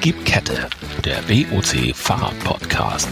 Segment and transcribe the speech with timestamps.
[0.00, 0.70] Gib Kette,
[1.04, 3.08] der BOC Fahrrad-Podcast.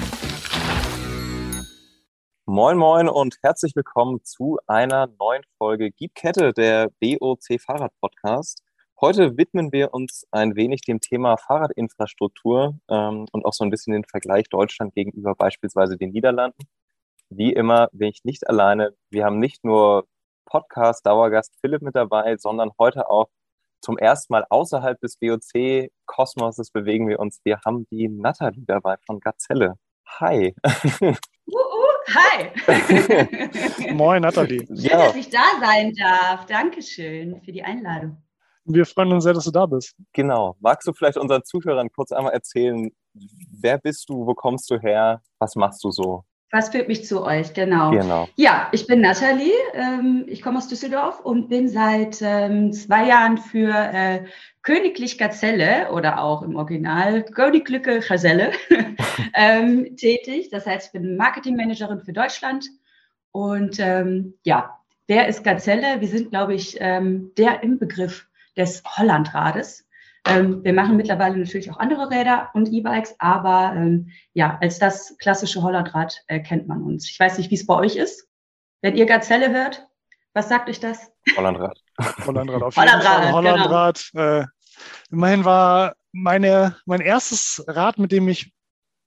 [2.47, 8.63] Moin Moin und herzlich willkommen zu einer neuen Folge Gib Kette, der BOC Fahrrad-Podcast.
[9.01, 13.93] Heute widmen wir uns ein wenig dem Thema Fahrradinfrastruktur ähm, und auch so ein bisschen
[13.93, 16.69] den Vergleich Deutschland gegenüber beispielsweise den Niederlanden.
[17.31, 18.95] Wie immer bin ich nicht alleine.
[19.11, 20.07] Wir haben nicht nur
[20.45, 23.27] Podcast-Dauergast Philipp mit dabei, sondern heute auch
[23.81, 27.41] zum ersten Mal außerhalb des BOC-Kosmoses bewegen wir uns.
[27.45, 29.75] Wir haben die Nathalie dabei von Gazelle.
[30.21, 30.55] Hi.
[31.49, 33.93] Uh, uh, hi.
[33.95, 34.67] Moin, Nathalie.
[34.67, 34.99] Schön, ja.
[34.99, 36.45] dass ich da sein darf.
[36.47, 38.21] Dankeschön für die Einladung.
[38.65, 39.95] Wir freuen uns sehr, dass du da bist.
[40.13, 40.57] Genau.
[40.59, 42.91] Magst du vielleicht unseren Zuhörern kurz einmal erzählen,
[43.61, 46.25] wer bist du, wo kommst du her, was machst du so?
[46.53, 47.55] Was führt mich zu euch?
[47.55, 47.91] Genau.
[47.91, 48.29] genau.
[48.37, 49.53] Ja, ich bin Nathalie.
[49.75, 54.25] Ähm, ich komme aus Düsseldorf und bin seit ähm, zwei Jahren für äh,
[54.63, 58.53] Königlich Gazelle oder auch im Original Königliche Gazelle
[59.35, 60.51] ähm, tätig.
[60.51, 62.67] Das heißt, ich bin Marketingmanagerin für Deutschland.
[63.33, 64.79] Und ähm, ja,
[65.09, 66.01] wer ist Gazelle?
[66.01, 69.86] Wir sind, glaube ich, ähm, der Inbegriff des Hollandrades.
[70.29, 75.17] Ähm, wir machen mittlerweile natürlich auch andere Räder und E-Bikes, aber ähm, ja, als das
[75.19, 77.09] klassische Hollandrad äh, kennt man uns.
[77.09, 78.29] Ich weiß nicht, wie es bei euch ist.
[78.83, 79.87] Wenn ihr Gazelle hört,
[80.35, 81.11] was sagt euch das?
[81.37, 81.79] Hollandrad.
[82.27, 83.33] Hollandrad auf jeden Hollandrad, Fall.
[83.33, 84.11] Hollandrad.
[84.13, 84.41] Genau.
[84.41, 84.47] Äh,
[85.11, 88.53] immerhin war meine, mein erstes Rad, mit dem ich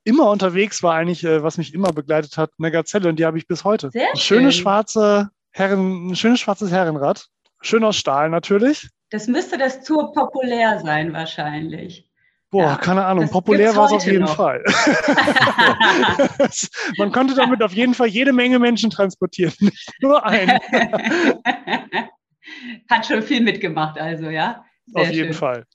[0.04, 3.38] immer unterwegs war, eigentlich, äh, was mich immer begleitet hat, eine Gazelle und die habe
[3.38, 3.92] ich bis heute.
[3.92, 4.18] Sehr schön.
[4.18, 7.28] Schöne schwarze Herren, ein schönes schwarzes Herrenrad.
[7.62, 8.90] Schön aus Stahl natürlich.
[9.10, 12.10] Das müsste das Tour populär sein wahrscheinlich.
[12.52, 13.30] Boah, ja, keine Ahnung.
[13.30, 14.36] Populär war es auf jeden noch.
[14.36, 14.64] Fall.
[16.98, 20.58] Man konnte damit auf jeden Fall jede Menge Menschen transportieren, nicht nur einen.
[22.90, 24.66] Hat schon viel mitgemacht, also, ja.
[24.88, 25.66] Sehr auf jeden Fall.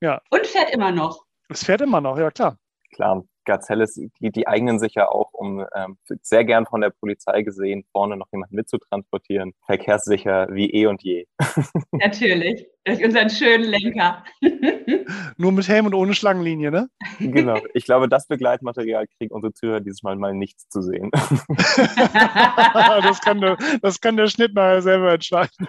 [0.00, 0.22] Ja.
[0.30, 1.22] Und fährt immer noch.
[1.50, 2.56] Es fährt immer noch, ja klar.
[2.94, 3.22] Klar.
[3.46, 7.84] Gazelles, die, die eignen sich ja auch, um ähm, sehr gern von der Polizei gesehen,
[7.92, 9.54] vorne noch jemanden mitzutransportieren.
[9.64, 11.26] Verkehrssicher wie eh und je.
[11.92, 14.24] Natürlich, durch unseren schönen Lenker.
[15.38, 16.88] Nur mit Helm und ohne Schlangenlinie, ne?
[17.18, 17.58] Genau.
[17.74, 21.10] Ich glaube, das Begleitmaterial kriegen unsere Zuhörer dieses Mal mal nichts zu sehen.
[21.48, 25.68] das, kann der, das kann der Schnitt nachher selber entscheiden.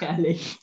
[0.00, 0.58] Herrlich.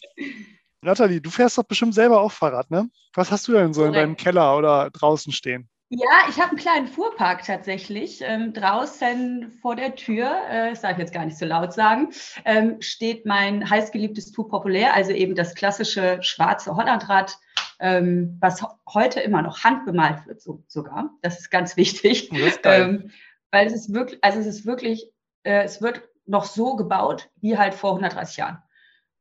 [0.84, 2.90] Nathalie, du fährst doch bestimmt selber auch Fahrrad, ne?
[3.14, 3.96] Was hast du denn so Korrekt.
[3.96, 5.69] in deinem Keller oder draußen stehen?
[5.90, 8.22] Ja, ich habe einen kleinen Fuhrpark tatsächlich.
[8.22, 12.12] Ähm, draußen vor der Tür, äh, das darf ich jetzt gar nicht so laut sagen,
[12.46, 17.38] ähm, steht mein heißgeliebtes Tour Populär, also eben das klassische schwarze Hollandrad,
[17.80, 21.12] ähm, was heute immer noch handbemalt wird, so, sogar.
[21.22, 22.30] Das ist ganz wichtig.
[22.30, 23.12] Das ist ähm,
[23.52, 25.12] weil es ist wirklich, also es ist wirklich,
[25.44, 28.63] äh, es wird noch so gebaut wie halt vor 130 Jahren.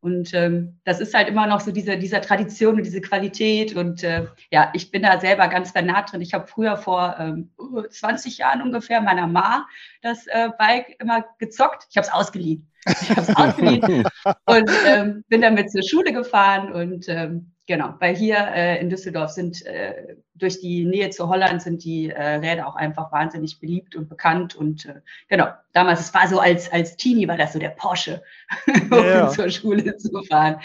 [0.00, 3.76] Und ähm, das ist halt immer noch so diese, dieser Tradition und diese Qualität.
[3.76, 6.22] Und äh, ja, ich bin da selber ganz vernarrt drin.
[6.22, 7.50] Ich habe früher vor ähm,
[7.90, 9.66] 20 Jahren ungefähr meiner Ma
[10.00, 11.86] das äh, Bike immer gezockt.
[11.90, 12.70] Ich habe es ausgeliehen.
[12.86, 14.04] Ich habe es ausgeliehen
[14.46, 19.30] und ähm, bin damit zur Schule gefahren und ähm, Genau, weil hier äh, in Düsseldorf
[19.30, 23.94] sind äh, durch die Nähe zu Holland sind die äh, Räder auch einfach wahnsinnig beliebt
[23.94, 24.56] und bekannt.
[24.56, 28.24] Und äh, genau, damals, es war so als, als Teenie, war das so der Porsche,
[28.90, 29.28] ja.
[29.28, 30.56] um zur Schule zu fahren.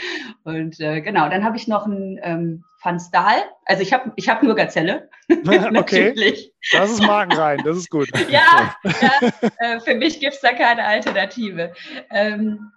[0.45, 3.44] Und äh, genau, dann habe ich noch einen ähm, Van Stahl.
[3.65, 5.07] Also ich habe ich hab nur Gazelle.
[5.75, 8.09] okay, das ist markenrein, das ist gut.
[8.31, 11.71] ja, ja äh, für mich gibt es da keine Alternative.
[12.09, 12.71] Ähm,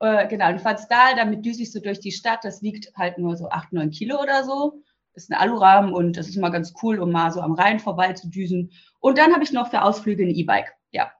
[0.00, 2.44] äh, genau, ein Fazdal, damit düse ich so durch die Stadt.
[2.44, 4.82] Das wiegt halt nur so 8, 9 Kilo oder so.
[5.14, 8.12] Ist ein Alurahmen und das ist immer ganz cool, um mal so am Rhein vorbei
[8.14, 8.72] zu düsen.
[8.98, 10.74] Und dann habe ich noch für Ausflüge ein E-Bike.
[10.90, 11.12] Ja.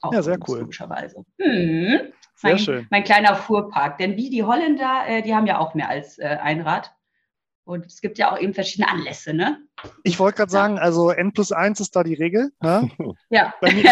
[0.00, 0.60] Auch ja, sehr cool.
[0.60, 1.24] Logischerweise.
[1.40, 2.12] Hm.
[2.34, 2.86] Sehr mein, schön.
[2.90, 3.98] Mein kleiner Fuhrpark.
[3.98, 6.92] Denn wie die Holländer, äh, die haben ja auch mehr als äh, ein Rad.
[7.64, 9.58] Und es gibt ja auch eben verschiedene Anlässe, ne?
[10.02, 12.50] Ich wollte gerade sagen, also N plus 1 ist da die Regel.
[12.60, 12.90] Ne?
[13.30, 13.54] ja.
[13.62, 13.84] Mir, ich,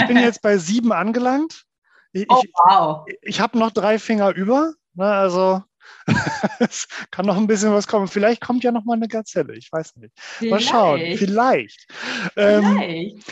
[0.00, 1.66] ich, bin jetzt bei sieben angelangt.
[2.12, 3.04] Ich, oh, wow.
[3.06, 4.72] Ich, ich habe noch drei Finger über.
[4.94, 5.62] Ne, also
[6.58, 8.08] es kann noch ein bisschen was kommen.
[8.08, 9.54] Vielleicht kommt ja noch mal eine Gazelle.
[9.56, 10.12] Ich weiß nicht.
[10.16, 10.50] Vielleicht.
[10.50, 11.00] Mal schauen.
[11.16, 11.86] Vielleicht.
[12.34, 12.36] Vielleicht.
[12.36, 13.22] Ähm,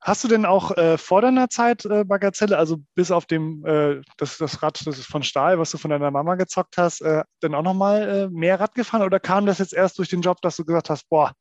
[0.00, 3.64] hast du denn auch äh, vor deiner Zeit äh, bei Gazelle, also bis auf dem,
[3.66, 7.00] äh, das, das Rad das ist von Stahl, was du von deiner Mama gezockt hast,
[7.02, 9.02] äh, denn auch noch mal äh, mehr Rad gefahren?
[9.02, 11.32] Oder kam das jetzt erst durch den Job, dass du gesagt hast, boah,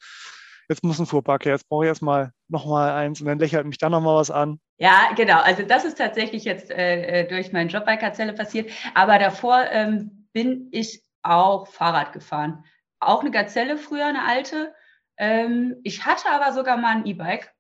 [0.70, 3.78] jetzt muss ein Fuhrpark her, jetzt brauche ich erstmal nochmal eins und dann lächelt mich
[3.78, 4.60] dann nochmal was an.
[4.78, 5.40] Ja, genau.
[5.40, 8.70] Also das ist tatsächlich jetzt äh, äh, durch meinen Job bei Gazelle passiert.
[8.94, 12.64] Aber davor ähm, bin ich auch Fahrrad gefahren.
[13.00, 14.74] Auch eine Gazelle früher, eine alte.
[15.18, 17.52] Ähm, ich hatte aber sogar mal ein E-Bike,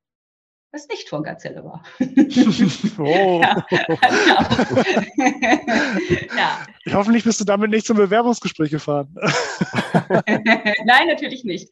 [0.71, 1.81] das nicht von Gazelle war.
[3.00, 3.42] oh.
[3.42, 3.65] ja,
[6.38, 6.65] ja.
[6.86, 9.15] Ich hoffentlich bist du damit nicht zum Bewerbungsgespräch gefahren.
[10.86, 11.69] Nein, natürlich nicht.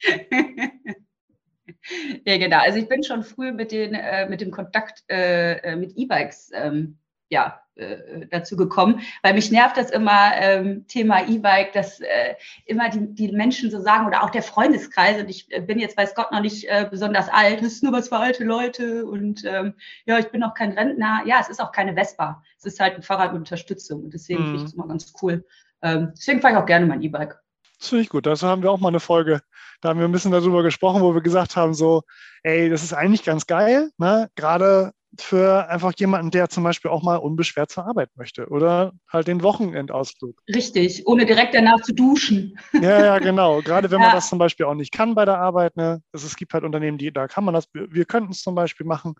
[2.25, 2.60] Ja, genau.
[2.60, 6.51] Also ich bin schon früh mit, den, äh, mit dem Kontakt äh, äh mit E-Bikes
[6.54, 6.98] ähm,
[7.30, 12.36] ja, äh, dazu gekommen, weil mich nervt das immer, ähm, Thema E-Bike, dass äh,
[12.66, 15.98] immer die, die Menschen so sagen oder auch der Freundeskreis und ich äh, bin jetzt
[15.98, 19.44] weiß Gott noch nicht äh, besonders alt, das ist nur was für alte Leute und
[19.45, 19.74] ähm,
[20.06, 21.24] ja, ich bin noch kein Rentner.
[21.25, 24.42] Ja, es ist auch keine Vespa, es ist halt ein Fahrrad mit Unterstützung und deswegen
[24.42, 24.45] mhm.
[24.45, 25.45] finde ich es immer ganz cool.
[25.81, 27.39] Ähm, deswegen fahre ich auch gerne mein E-Bike.
[27.78, 28.25] Das finde ich gut.
[28.25, 29.42] Dazu haben wir auch mal eine Folge.
[29.85, 32.01] Da haben wir ein bisschen darüber gesprochen, wo wir gesagt haben, so,
[32.41, 34.31] ey, das ist eigentlich ganz geil, ne?
[34.35, 39.27] Gerade für einfach jemanden, der zum Beispiel auch mal unbeschwert zur Arbeit möchte oder halt
[39.27, 40.41] den Wochenendausflug.
[40.47, 42.57] Richtig, ohne direkt danach zu duschen.
[42.73, 43.61] Ja, ja, genau.
[43.61, 44.07] Gerade wenn ja.
[44.07, 45.77] man das zum Beispiel auch nicht kann bei der Arbeit.
[45.77, 46.01] Ne?
[46.11, 48.87] Also es gibt halt Unternehmen, die, da kann man das, wir könnten es zum Beispiel
[48.87, 49.13] machen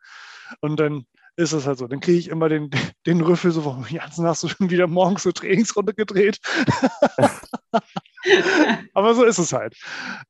[0.62, 1.88] und dann ist es halt so.
[1.88, 2.72] Dann kriege ich immer den,
[3.06, 6.40] den Rüffel so, von, Jansen, hast du schon wieder morgens so Trainingsrunde gedreht?
[8.94, 9.76] Aber so ist es halt.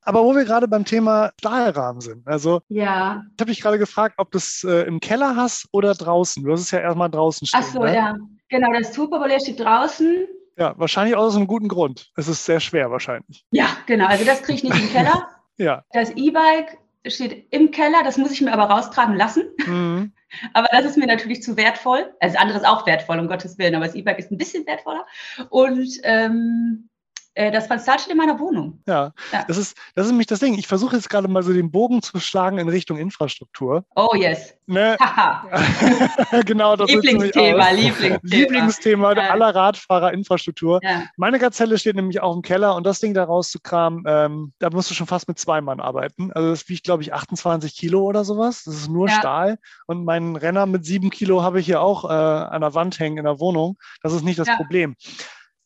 [0.01, 3.24] Aber wo wir gerade beim Thema Stahlrahmen sind, also ja.
[3.36, 6.44] ich habe dich gerade gefragt, ob du es äh, im Keller hast oder draußen.
[6.44, 7.62] Du hast es ja erstmal draußen stehen.
[7.63, 7.95] Ach so, ne?
[7.95, 8.15] ja.
[8.50, 10.27] Genau, das Turboballet steht draußen.
[10.57, 12.12] Ja, wahrscheinlich aus einem guten Grund.
[12.15, 13.45] Es ist sehr schwer wahrscheinlich.
[13.51, 14.06] Ja, genau.
[14.07, 15.27] Also das kriege ich nicht im Keller.
[15.57, 15.83] ja.
[15.92, 16.77] Das E-Bike
[17.07, 19.44] steht im Keller, das muss ich mir aber raustragen lassen.
[19.65, 20.13] Mhm.
[20.53, 22.13] Aber das ist mir natürlich zu wertvoll.
[22.19, 24.65] Also das andere ist auch wertvoll, um Gottes Willen, aber das E-Bike ist ein bisschen
[24.65, 25.06] wertvoller.
[25.50, 26.94] Und ähm, äh,
[27.35, 28.81] das Fenster steht in meiner Wohnung.
[28.87, 30.57] Ja, ja, Das, ist, das ist nämlich das Ding.
[30.57, 33.83] Ich versuche jetzt gerade mal so den Bogen zu schlagen in Richtung Infrastruktur.
[33.95, 34.55] Oh yes.
[34.67, 34.97] Ne?
[36.45, 38.19] genau, das Lieblingsthema, Lieblingsthema.
[38.23, 39.29] Lieblingsthema ja.
[39.31, 40.79] aller Radfahrer Infrastruktur.
[40.81, 41.03] Ja.
[41.17, 44.89] Meine Gazelle steht nämlich auch im Keller und das Ding da rauszukramen, ähm, da musst
[44.89, 46.31] du schon fast mit zwei Mann arbeiten.
[46.31, 48.63] Also das wiegt, glaube ich, 28 Kilo oder sowas.
[48.63, 49.57] Das ist nur Stahl.
[49.87, 53.17] Und meinen Renner mit sieben Kilo habe ich hier auch äh, an der Wand hängen
[53.17, 53.77] in der Wohnung.
[54.01, 54.95] Das ist nicht das Problem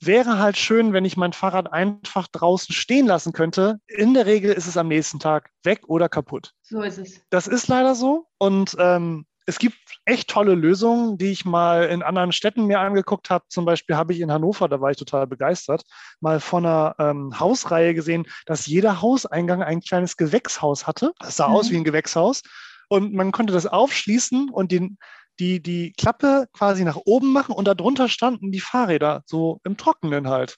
[0.01, 3.79] wäre halt schön, wenn ich mein Fahrrad einfach draußen stehen lassen könnte.
[3.87, 6.53] In der Regel ist es am nächsten Tag weg oder kaputt.
[6.61, 7.21] So ist es.
[7.29, 8.27] Das ist leider so.
[8.37, 13.31] Und ähm, es gibt echt tolle Lösungen, die ich mal in anderen Städten mir angeguckt
[13.31, 13.45] habe.
[13.49, 15.83] Zum Beispiel habe ich in Hannover, da war ich total begeistert,
[16.19, 21.13] mal von einer ähm, Hausreihe gesehen, dass jeder Hauseingang ein kleines Gewächshaus hatte.
[21.19, 21.55] Das sah mhm.
[21.55, 22.43] aus wie ein Gewächshaus.
[22.89, 24.97] Und man konnte das aufschließen und den
[25.39, 30.27] die die Klappe quasi nach oben machen und darunter standen die Fahrräder so im Trockenen
[30.27, 30.57] halt.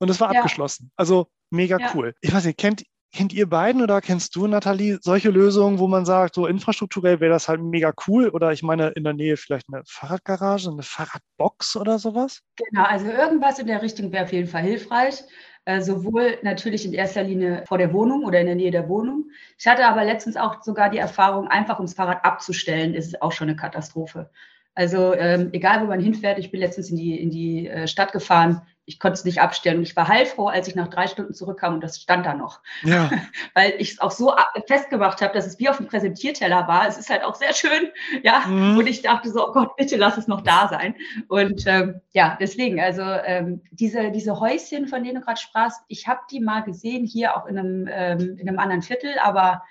[0.00, 0.40] Und es war ja.
[0.40, 0.90] abgeschlossen.
[0.96, 1.90] Also mega ja.
[1.94, 2.14] cool.
[2.20, 6.04] Ich weiß nicht, kennt, kennt ihr beiden oder kennst du, Nathalie, solche Lösungen, wo man
[6.04, 9.66] sagt, so infrastrukturell wäre das halt mega cool oder ich meine in der Nähe vielleicht
[9.72, 12.42] eine Fahrradgarage, eine Fahrradbox oder sowas?
[12.56, 15.24] Genau, also irgendwas in der Richtung wäre auf jeden Fall hilfreich.
[15.68, 19.30] Äh, sowohl natürlich in erster Linie vor der Wohnung oder in der Nähe der Wohnung.
[19.58, 23.50] Ich hatte aber letztens auch sogar die Erfahrung, einfach ums Fahrrad abzustellen, ist auch schon
[23.50, 24.30] eine Katastrophe.
[24.74, 28.12] Also ähm, egal, wo man hinfährt, ich bin letztens in die, in die äh, Stadt
[28.12, 29.76] gefahren, ich konnte es nicht abstellen.
[29.76, 32.60] Und ich war heilfroh, als ich nach drei Stunden zurückkam und das stand da noch.
[32.82, 33.10] Ja.
[33.54, 34.34] Weil ich es auch so
[34.66, 36.88] festgemacht habe, dass es wie auf dem Präsentierteller war.
[36.88, 37.90] Es ist halt auch sehr schön,
[38.22, 38.46] ja.
[38.46, 38.78] Mhm.
[38.78, 40.94] Und ich dachte so, oh Gott, bitte lass es noch da sein.
[41.28, 46.08] Und ähm, ja, deswegen, also ähm, diese, diese Häuschen, von denen du gerade sprachst, ich
[46.08, 49.64] habe die mal gesehen, hier auch in einem, ähm, in einem anderen Viertel, aber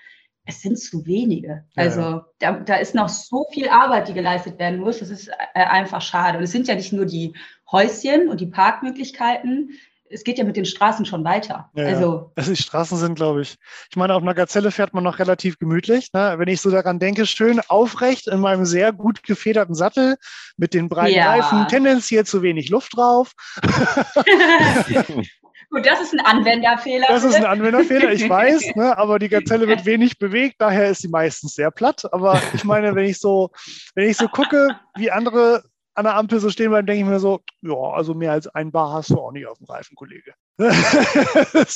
[0.48, 1.64] es sind zu wenige.
[1.76, 4.98] Also ja, Da, da, ist noch so viel Arbeit, die geleistet werden muss.
[5.00, 6.38] Das ist äh, einfach schade.
[6.38, 7.34] Und es sind ja nicht nur die
[7.70, 9.72] Häuschen und die Parkmöglichkeiten.
[10.10, 11.70] Es geht ja mit den Straßen schon weiter.
[11.74, 13.56] Ja, also, also die Straßen sind, glaube ich.
[13.90, 16.14] Ich meine, auf einer Gazelle fährt man noch relativ gemütlich.
[16.14, 16.36] Ne?
[16.38, 20.16] Wenn ich so daran denke, schön aufrecht in meinem sehr gut gefederten Sattel
[20.56, 21.28] mit den breiten ja.
[21.28, 23.32] Reifen, tendenziell zu wenig Luft drauf.
[25.70, 27.06] Gut, das ist ein Anwenderfehler.
[27.08, 31.02] Das ist ein Anwenderfehler, ich weiß, ne, aber die Gazelle wird wenig bewegt, daher ist
[31.02, 32.10] sie meistens sehr platt.
[32.12, 33.50] Aber ich meine, wenn ich so,
[33.94, 35.62] wenn ich so gucke, wie andere
[35.98, 38.70] an der Ampel so stehen bleiben, denke ich mir so, ja, also mehr als ein
[38.70, 40.32] Bar hast du auch nicht auf dem Reifen, Kollege.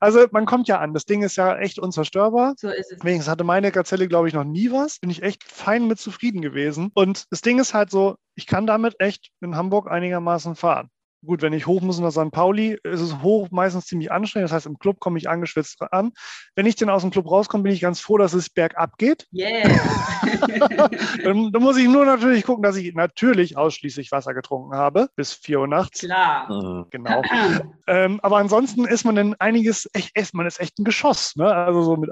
[0.00, 2.54] also man kommt ja an, das Ding ist ja echt unzerstörbar.
[2.56, 3.04] So ist es.
[3.04, 4.98] Wenigstens hatte meine Gazelle, glaube ich, noch nie was.
[5.00, 6.90] Bin ich echt fein mit zufrieden gewesen.
[6.94, 10.88] Und das Ding ist halt so, ich kann damit echt in Hamburg einigermaßen fahren.
[11.26, 12.30] Gut, wenn ich hoch muss nach St.
[12.30, 14.48] Pauli, ist es hoch meistens ziemlich anstrengend.
[14.48, 16.12] Das heißt, im Club komme ich angeschwitzt an.
[16.54, 19.26] Wenn ich dann aus dem Club rauskomme, bin ich ganz froh, dass es bergab geht.
[19.32, 19.68] Yeah.
[21.24, 25.32] dann, dann, muss ich nur natürlich gucken, dass ich natürlich ausschließlich Wasser getrunken habe, bis
[25.32, 26.00] 4 Uhr nachts.
[26.00, 26.52] Klar.
[26.52, 26.86] Mhm.
[26.90, 27.22] Genau.
[27.88, 31.34] ähm, aber ansonsten ist man dann einiges, echt, man ist echt ein Geschoss.
[31.36, 31.52] Ne?
[31.52, 32.10] Also so mit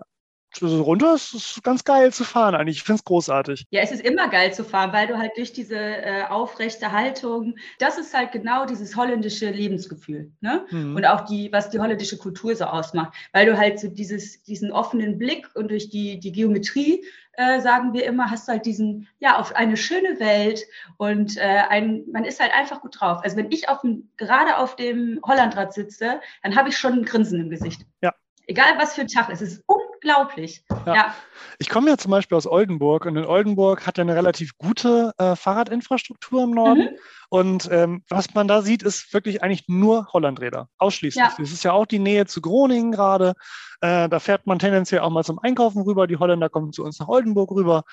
[0.63, 2.79] runter ist es ganz geil zu fahren eigentlich.
[2.79, 3.67] Ich finde es großartig.
[3.71, 7.57] Ja, es ist immer geil zu fahren, weil du halt durch diese äh, aufrechte Haltung,
[7.79, 10.33] das ist halt genau dieses holländische Lebensgefühl.
[10.41, 10.67] Ne?
[10.71, 10.97] Mhm.
[10.97, 13.15] Und auch die, was die holländische Kultur so ausmacht.
[13.33, 17.05] Weil du halt so dieses, diesen offenen Blick und durch die, die Geometrie
[17.37, 20.65] äh, sagen wir immer, hast du halt diesen, ja, auf eine schöne Welt
[20.97, 23.21] und äh, ein, man ist halt einfach gut drauf.
[23.23, 27.05] Also wenn ich auf dem, gerade auf dem Hollandrad sitze, dann habe ich schon ein
[27.05, 27.83] Grinsen im Gesicht.
[28.03, 28.15] Ja.
[28.47, 29.65] Egal was für ein Tag ist, es ist
[30.05, 30.65] unglaublich.
[30.87, 30.95] Ja.
[30.95, 31.15] ja.
[31.59, 35.13] Ich komme ja zum Beispiel aus Oldenburg und in Oldenburg hat er eine relativ gute
[35.19, 36.83] äh, Fahrradinfrastruktur im Norden.
[36.83, 36.99] Mhm.
[37.31, 41.25] Und ähm, was man da sieht, ist wirklich eigentlich nur Hollandräder, ausschließlich.
[41.25, 41.35] Ja.
[41.37, 43.35] Das ist ja auch die Nähe zu Groningen gerade.
[43.81, 46.07] Äh, da fährt man tendenziell auch mal zum Einkaufen rüber.
[46.07, 47.85] Die Holländer kommen zu uns nach Oldenburg rüber.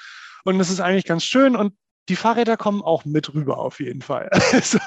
[0.44, 1.56] Und es ist eigentlich ganz schön.
[1.56, 1.74] Und
[2.10, 4.30] die Fahrräder kommen auch mit rüber auf jeden Fall.
[4.64, 4.80] so,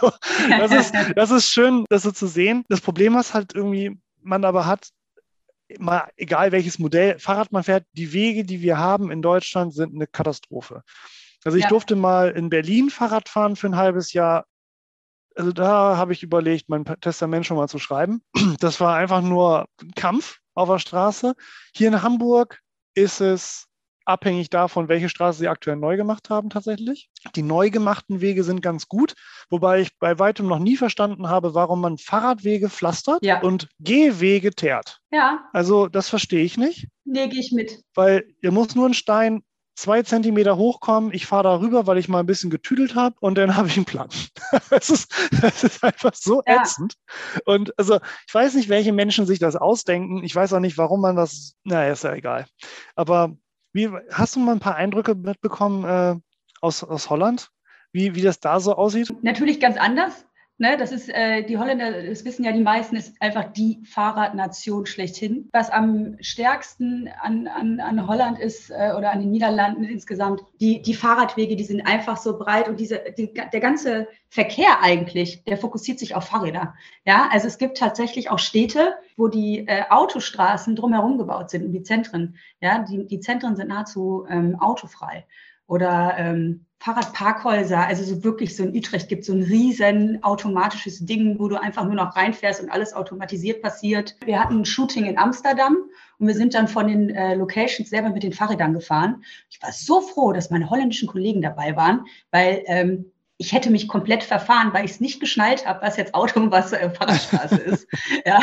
[0.48, 2.64] das, ist, das ist schön, das so zu sehen.
[2.68, 4.88] Das Problem, was halt irgendwie man aber hat,
[5.78, 9.94] mal egal welches Modell Fahrrad man fährt, die Wege, die wir haben in Deutschland, sind
[9.94, 10.82] eine Katastrophe.
[11.44, 11.68] Also ich ja.
[11.68, 14.46] durfte mal in Berlin Fahrrad fahren für ein halbes Jahr.
[15.36, 18.22] Also da habe ich überlegt, mein Testament schon mal zu schreiben.
[18.60, 21.34] Das war einfach nur ein Kampf auf der Straße.
[21.74, 22.60] Hier in Hamburg
[22.94, 23.66] ist es
[24.04, 27.10] abhängig davon, welche Straße sie aktuell neu gemacht haben tatsächlich.
[27.34, 29.14] Die neu gemachten Wege sind ganz gut,
[29.50, 33.40] wobei ich bei weitem noch nie verstanden habe, warum man Fahrradwege pflastert ja.
[33.40, 35.00] und Gehwege teert.
[35.10, 35.48] Ja.
[35.52, 36.88] Also das verstehe ich nicht.
[37.04, 37.80] Nee, gehe ich mit.
[37.94, 39.42] Weil ihr muss nur ein Stein
[39.76, 43.36] zwei Zentimeter hochkommen, ich fahre da rüber, weil ich mal ein bisschen getüdelt habe und
[43.36, 44.08] dann habe ich einen Plan.
[44.70, 46.60] das, ist, das ist einfach so ja.
[46.60, 46.94] ätzend.
[47.44, 50.22] Und also ich weiß nicht, welche Menschen sich das ausdenken.
[50.24, 52.46] Ich weiß auch nicht, warum man das, naja, ist ja egal.
[52.94, 53.36] Aber
[53.74, 56.14] wie, hast du mal ein paar Eindrücke mitbekommen äh,
[56.60, 57.50] aus, aus Holland,
[57.92, 59.12] wie, wie das da so aussieht?
[59.22, 60.26] Natürlich ganz anders.
[60.56, 64.86] Ne, das ist, äh, die Holländer, das wissen ja die meisten, ist einfach die Fahrradnation
[64.86, 65.48] schlechthin.
[65.52, 70.80] Was am stärksten an, an, an Holland ist äh, oder an den Niederlanden insgesamt, die,
[70.80, 75.56] die Fahrradwege, die sind einfach so breit und diese, die, der ganze Verkehr eigentlich, der
[75.56, 76.74] fokussiert sich auf Fahrräder.
[77.04, 81.82] Ja, also es gibt tatsächlich auch Städte, wo die äh, Autostraßen drumherum gebaut sind, die
[81.82, 82.36] Zentren.
[82.60, 85.26] Ja, die, die Zentren sind nahezu ähm, autofrei.
[85.66, 91.38] Oder ähm, Fahrradparkhäuser, also so wirklich so in Utrecht gibt so ein riesen automatisches Ding,
[91.38, 94.16] wo du einfach nur noch reinfährst und alles automatisiert passiert.
[94.22, 95.78] Wir hatten ein Shooting in Amsterdam
[96.18, 99.24] und wir sind dann von den äh, Locations selber mit den Fahrrädern gefahren.
[99.48, 103.12] Ich war so froh, dass meine holländischen Kollegen dabei waren, weil ähm,
[103.44, 106.50] ich hätte mich komplett verfahren, weil ich es nicht geschnallt habe, was jetzt Auto und
[106.50, 107.86] was äh, Fahrradstraße ist.
[108.26, 108.40] Ja.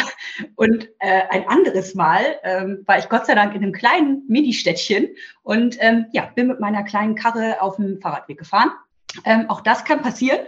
[0.56, 5.10] Und äh, ein anderes Mal ähm, war ich Gott sei Dank in einem kleinen Mini-Städtchen
[5.44, 8.72] und ähm, ja, bin mit meiner kleinen Karre auf dem Fahrradweg gefahren.
[9.26, 10.42] Ähm, auch das kann passieren.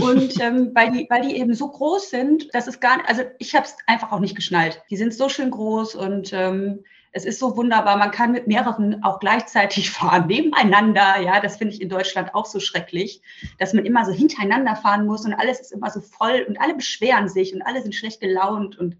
[0.00, 3.22] Und ähm, weil, die, weil die eben so groß sind, das ist gar nicht, also
[3.38, 4.82] ich habe es einfach auch nicht geschnallt.
[4.90, 7.96] Die sind so schön groß und ähm, es ist so wunderbar.
[7.96, 11.20] Man kann mit mehreren auch gleichzeitig fahren, nebeneinander.
[11.20, 13.22] Ja, das finde ich in Deutschland auch so schrecklich,
[13.58, 16.74] dass man immer so hintereinander fahren muss und alles ist immer so voll und alle
[16.74, 18.96] beschweren sich und alle sind schlecht gelaunt und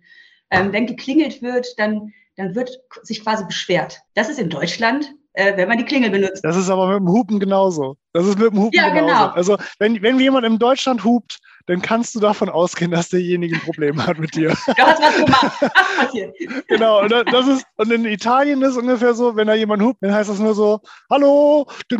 [0.50, 4.00] ähm, wenn geklingelt wird, dann, dann wird sich quasi beschwert.
[4.14, 6.44] Das ist in Deutschland äh, wenn man die Klingel benutzt.
[6.44, 7.96] Das ist aber mit dem Hupen genauso.
[8.12, 9.06] Das ist mit dem Hupen ja, genauso.
[9.06, 9.32] Genau.
[9.34, 13.60] Also wenn, wenn jemand in Deutschland hupt, dann kannst du davon ausgehen, dass derjenige ein
[13.62, 14.50] Problem hat mit dir.
[14.66, 15.56] Du hast was gemacht.
[15.60, 16.34] Was passiert?
[16.68, 17.02] genau.
[17.02, 20.14] Und, das ist, und in Italien ist es ungefähr so, wenn da jemand hupt, dann
[20.14, 21.66] heißt das nur so, hallo.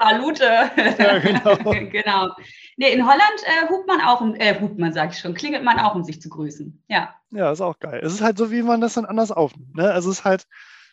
[0.00, 0.70] Salute.
[0.98, 1.56] Ja, genau.
[1.90, 2.28] genau.
[2.76, 5.78] Nee, in Holland äh, hupt man auch, äh, hupt man, sag ich schon, klingelt man
[5.78, 6.82] auch, um sich zu grüßen.
[6.88, 7.14] Ja.
[7.30, 8.00] Ja, ist auch geil.
[8.02, 9.76] Es ist halt so, wie man das dann anders aufnimmt.
[9.76, 9.90] Ne?
[9.90, 10.46] Also es ist halt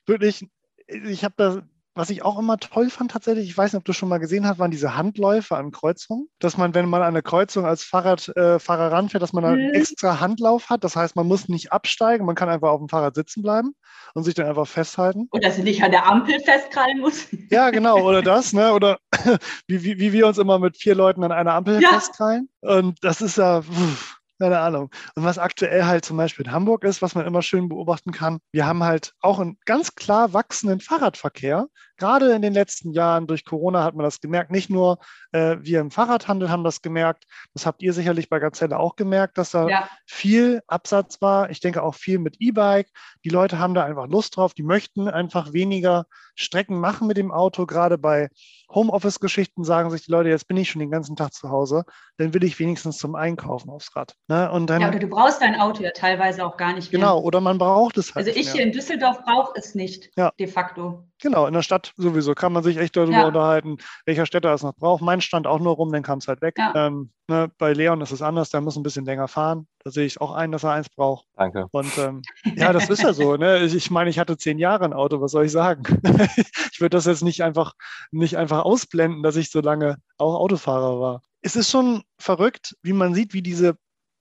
[0.06, 0.46] wirklich,
[0.88, 1.62] ich habe da
[1.98, 4.48] was ich auch immer toll fand tatsächlich, ich weiß nicht, ob du schon mal gesehen
[4.48, 6.28] hast, waren diese Handläufe an Kreuzungen.
[6.40, 9.50] Dass man, wenn man an eine Kreuzung als Fahrradfahrer äh, ranfährt, dass man mhm.
[9.50, 10.84] einen extra Handlauf hat.
[10.84, 13.74] Das heißt, man muss nicht absteigen, man kann einfach auf dem Fahrrad sitzen bleiben
[14.14, 15.28] und sich dann einfach festhalten.
[15.32, 17.30] Und dass du nicht an der Ampel festkrallen musst.
[17.50, 18.74] Ja, genau, oder das, ne?
[18.74, 19.00] Oder
[19.68, 21.90] wie, wie, wie wir uns immer mit vier Leuten an einer Ampel ja.
[21.90, 22.50] festkrallen.
[22.62, 23.62] Und das ist ja.
[23.62, 24.92] Pff, keine Ahnung.
[25.16, 28.40] Und was aktuell halt zum Beispiel in Hamburg ist, was man immer schön beobachten kann,
[28.52, 31.68] wir haben halt auch einen ganz klar wachsenden Fahrradverkehr.
[31.98, 34.52] Gerade in den letzten Jahren durch Corona hat man das gemerkt.
[34.52, 35.00] Nicht nur
[35.32, 37.26] äh, wir im Fahrradhandel haben das gemerkt.
[37.54, 39.90] Das habt ihr sicherlich bei Gazelle auch gemerkt, dass da ja.
[40.06, 41.50] viel Absatz war.
[41.50, 42.90] Ich denke auch viel mit E-Bike.
[43.24, 44.54] Die Leute haben da einfach Lust drauf.
[44.54, 47.66] Die möchten einfach weniger Strecken machen mit dem Auto.
[47.66, 48.30] Gerade bei
[48.74, 51.86] Homeoffice-Geschichten sagen sich die Leute, jetzt bin ich schon den ganzen Tag zu Hause,
[52.18, 54.16] dann will ich wenigstens zum Einkaufen aufs Rad.
[54.28, 54.52] Ne?
[54.52, 57.00] Und dann, ja, oder du brauchst dein Auto ja teilweise auch gar nicht mehr.
[57.00, 58.28] Genau, oder man braucht es halt.
[58.28, 60.32] Also ich hier in Düsseldorf brauche es nicht, ja.
[60.40, 61.08] de facto.
[61.22, 63.28] Genau, in der Stadt Stadt sowieso kann man sich echt darüber ja.
[63.28, 65.02] unterhalten, welcher Städter es noch braucht.
[65.02, 66.56] Mein stand auch nur rum, dann kam es halt weg.
[66.58, 66.74] Ja.
[66.76, 69.68] Ähm, ne, bei Leon ist es anders, der muss ein bisschen länger fahren.
[69.84, 71.26] Da sehe ich auch ein, dass er eins braucht.
[71.36, 71.68] Danke.
[71.72, 72.22] Und ähm,
[72.56, 73.36] ja, das ist ja so.
[73.36, 73.64] Ne?
[73.66, 75.84] Ich meine, ich hatte zehn Jahre ein Auto, was soll ich sagen?
[76.72, 77.74] ich würde das jetzt nicht einfach,
[78.12, 81.22] nicht einfach ausblenden, dass ich so lange auch Autofahrer war.
[81.42, 83.78] Es ist schon verrückt, wie man sieht, wie diese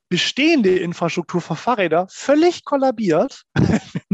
[0.08, 3.42] bestehende Infrastruktur für Fahrräder völlig kollabiert,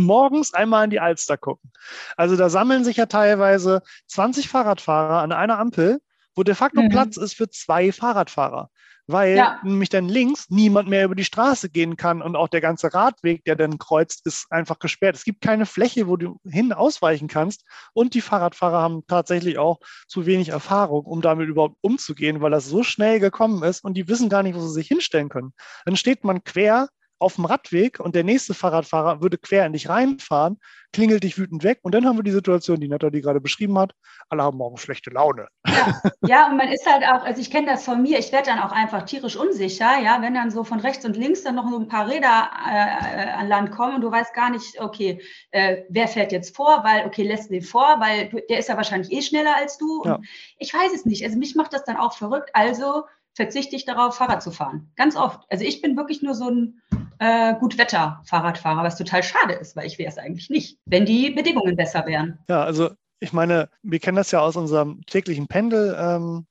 [0.02, 1.72] morgens einmal in die Alster gucken.
[2.16, 6.00] Also da sammeln sich ja teilweise 20 Fahrradfahrer an einer Ampel,
[6.34, 6.88] wo de facto mhm.
[6.88, 8.70] Platz ist für zwei Fahrradfahrer
[9.06, 9.60] weil ja.
[9.62, 13.44] nämlich dann links niemand mehr über die Straße gehen kann und auch der ganze Radweg,
[13.44, 15.16] der dann kreuzt, ist einfach gesperrt.
[15.16, 19.80] Es gibt keine Fläche, wo du hin ausweichen kannst und die Fahrradfahrer haben tatsächlich auch
[20.06, 24.08] zu wenig Erfahrung, um damit überhaupt umzugehen, weil das so schnell gekommen ist und die
[24.08, 25.52] wissen gar nicht, wo sie sich hinstellen können.
[25.84, 26.88] Dann steht man quer
[27.22, 30.58] auf dem Radweg und der nächste Fahrradfahrer würde quer in dich reinfahren,
[30.92, 33.94] klingelt dich wütend weg und dann haben wir die Situation, die Nathalie gerade beschrieben hat,
[34.28, 35.46] alle haben morgen schlechte Laune.
[35.66, 38.50] Ja, ja und man ist halt auch, also ich kenne das von mir, ich werde
[38.50, 41.70] dann auch einfach tierisch unsicher, ja, wenn dann so von rechts und links dann noch
[41.70, 45.84] so ein paar Räder äh, an Land kommen und du weißt gar nicht, okay, äh,
[45.88, 49.22] wer fährt jetzt vor, weil, okay, lässt den vor, weil der ist ja wahrscheinlich eh
[49.22, 50.02] schneller als du.
[50.04, 50.20] Ja.
[50.58, 54.16] Ich weiß es nicht, also mich macht das dann auch verrückt, also verzichte ich darauf,
[54.16, 54.92] Fahrrad zu fahren.
[54.96, 55.40] Ganz oft.
[55.48, 56.82] Also ich bin wirklich nur so ein
[57.22, 61.76] äh, Gutwetter-Fahrradfahrer, was total schade ist, weil ich wäre es eigentlich nicht, wenn die Bedingungen
[61.76, 62.38] besser wären.
[62.48, 65.96] Ja, also ich meine, wir kennen das ja aus unserem täglichen Pendel.
[65.98, 66.46] Ähm,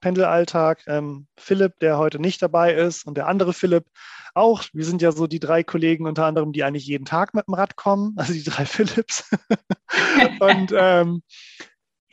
[0.00, 0.82] Pendelalltag.
[0.86, 3.84] Ähm, Philipp, der heute nicht dabei ist, und der andere Philipp
[4.34, 4.62] auch.
[4.72, 7.54] Wir sind ja so die drei Kollegen unter anderem, die eigentlich jeden Tag mit dem
[7.54, 9.30] Rad kommen, also die drei Philipps.
[10.40, 11.22] und ähm,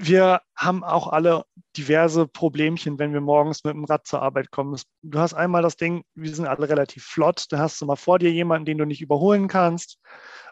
[0.05, 1.45] wir haben auch alle
[1.77, 4.79] diverse Problemchen, wenn wir morgens mit dem Rad zur Arbeit kommen.
[5.01, 8.19] Du hast einmal das Ding, wir sind alle relativ flott, da hast du mal vor
[8.19, 9.99] dir jemanden, den du nicht überholen kannst.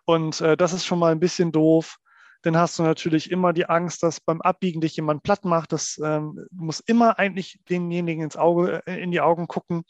[0.05, 1.97] Und äh, das ist schon mal ein bisschen doof.
[2.43, 5.71] Dann hast du natürlich immer die Angst, dass beim Abbiegen dich jemand platt macht.
[5.71, 9.83] Das ähm, muss immer eigentlich denjenigen ins Auge, äh, in die Augen gucken.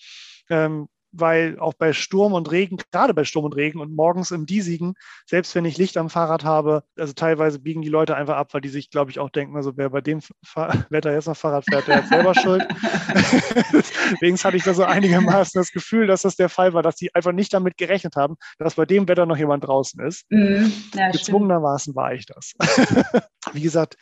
[0.49, 4.45] Ähm, weil auch bei Sturm und Regen, gerade bei Sturm und Regen und morgens im
[4.45, 4.93] Diesigen,
[5.25, 8.61] selbst wenn ich Licht am Fahrrad habe, also teilweise biegen die Leute einfach ab, weil
[8.61, 11.65] die sich, glaube ich, auch denken, also wer bei dem Fahr Wetter jetzt noch Fahrrad
[11.69, 12.67] fährt, der hat selber Schuld.
[13.73, 17.13] Deswegen hatte ich da so einigermaßen das Gefühl, dass das der Fall war, dass die
[17.13, 20.25] einfach nicht damit gerechnet haben, dass bei dem Wetter noch jemand draußen ist.
[20.29, 22.53] Mhm, ja, Gezwungenermaßen war ich das.
[23.53, 23.97] Wie gesagt,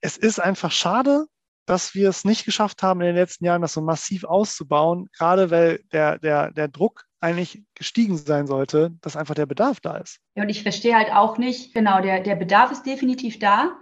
[0.00, 1.26] es ist einfach schade,
[1.66, 5.50] dass wir es nicht geschafft haben, in den letzten Jahren das so massiv auszubauen, gerade
[5.50, 10.18] weil der, der, der Druck eigentlich gestiegen sein sollte, dass einfach der Bedarf da ist.
[10.34, 13.72] Ja, und ich verstehe halt auch nicht, genau, der, der Bedarf ist definitiv da.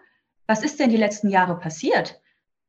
[0.47, 2.21] Was ist denn die letzten Jahre passiert?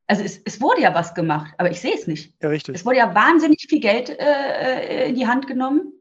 [0.07, 2.35] Also es, es wurde ja was gemacht, aber ich sehe es nicht.
[2.41, 2.75] Ja, richtig.
[2.75, 5.93] Es wurde ja wahnsinnig viel Geld äh, in die Hand genommen,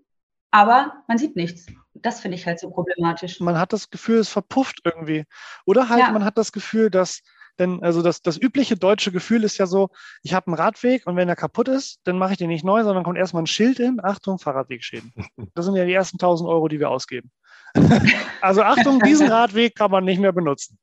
[0.50, 1.66] aber man sieht nichts.
[1.94, 3.40] Das finde ich halt so problematisch.
[3.40, 5.24] Man hat das Gefühl, es verpufft irgendwie.
[5.66, 6.10] Oder halt, ja.
[6.12, 7.22] man hat das Gefühl, dass
[7.60, 9.90] denn also das, das übliche deutsche Gefühl ist ja so,
[10.22, 12.82] ich habe einen Radweg und wenn er kaputt ist, dann mache ich den nicht neu,
[12.82, 15.12] sondern kommt erstmal ein Schild in, Achtung, Fahrradwegschäden.
[15.54, 17.30] Das sind ja die ersten 1000 Euro, die wir ausgeben.
[18.40, 20.78] also Achtung, diesen Radweg kann man nicht mehr benutzen.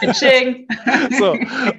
[1.18, 1.32] so,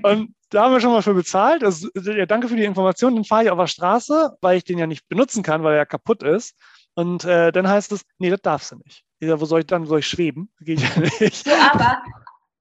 [0.03, 1.63] und da haben wir schon mal für bezahlt.
[1.63, 3.15] Also, ja, danke für die Information.
[3.15, 5.79] Den fahre ich auf der Straße, weil ich den ja nicht benutzen kann, weil er
[5.79, 6.55] ja kaputt ist.
[6.93, 9.03] Und äh, dann heißt es, nee, das darfst du nicht.
[9.19, 10.51] Ich sag, wo soll ich dann, wo soll ich schweben?
[10.59, 11.45] Geht ja nicht.
[11.45, 12.03] So, aber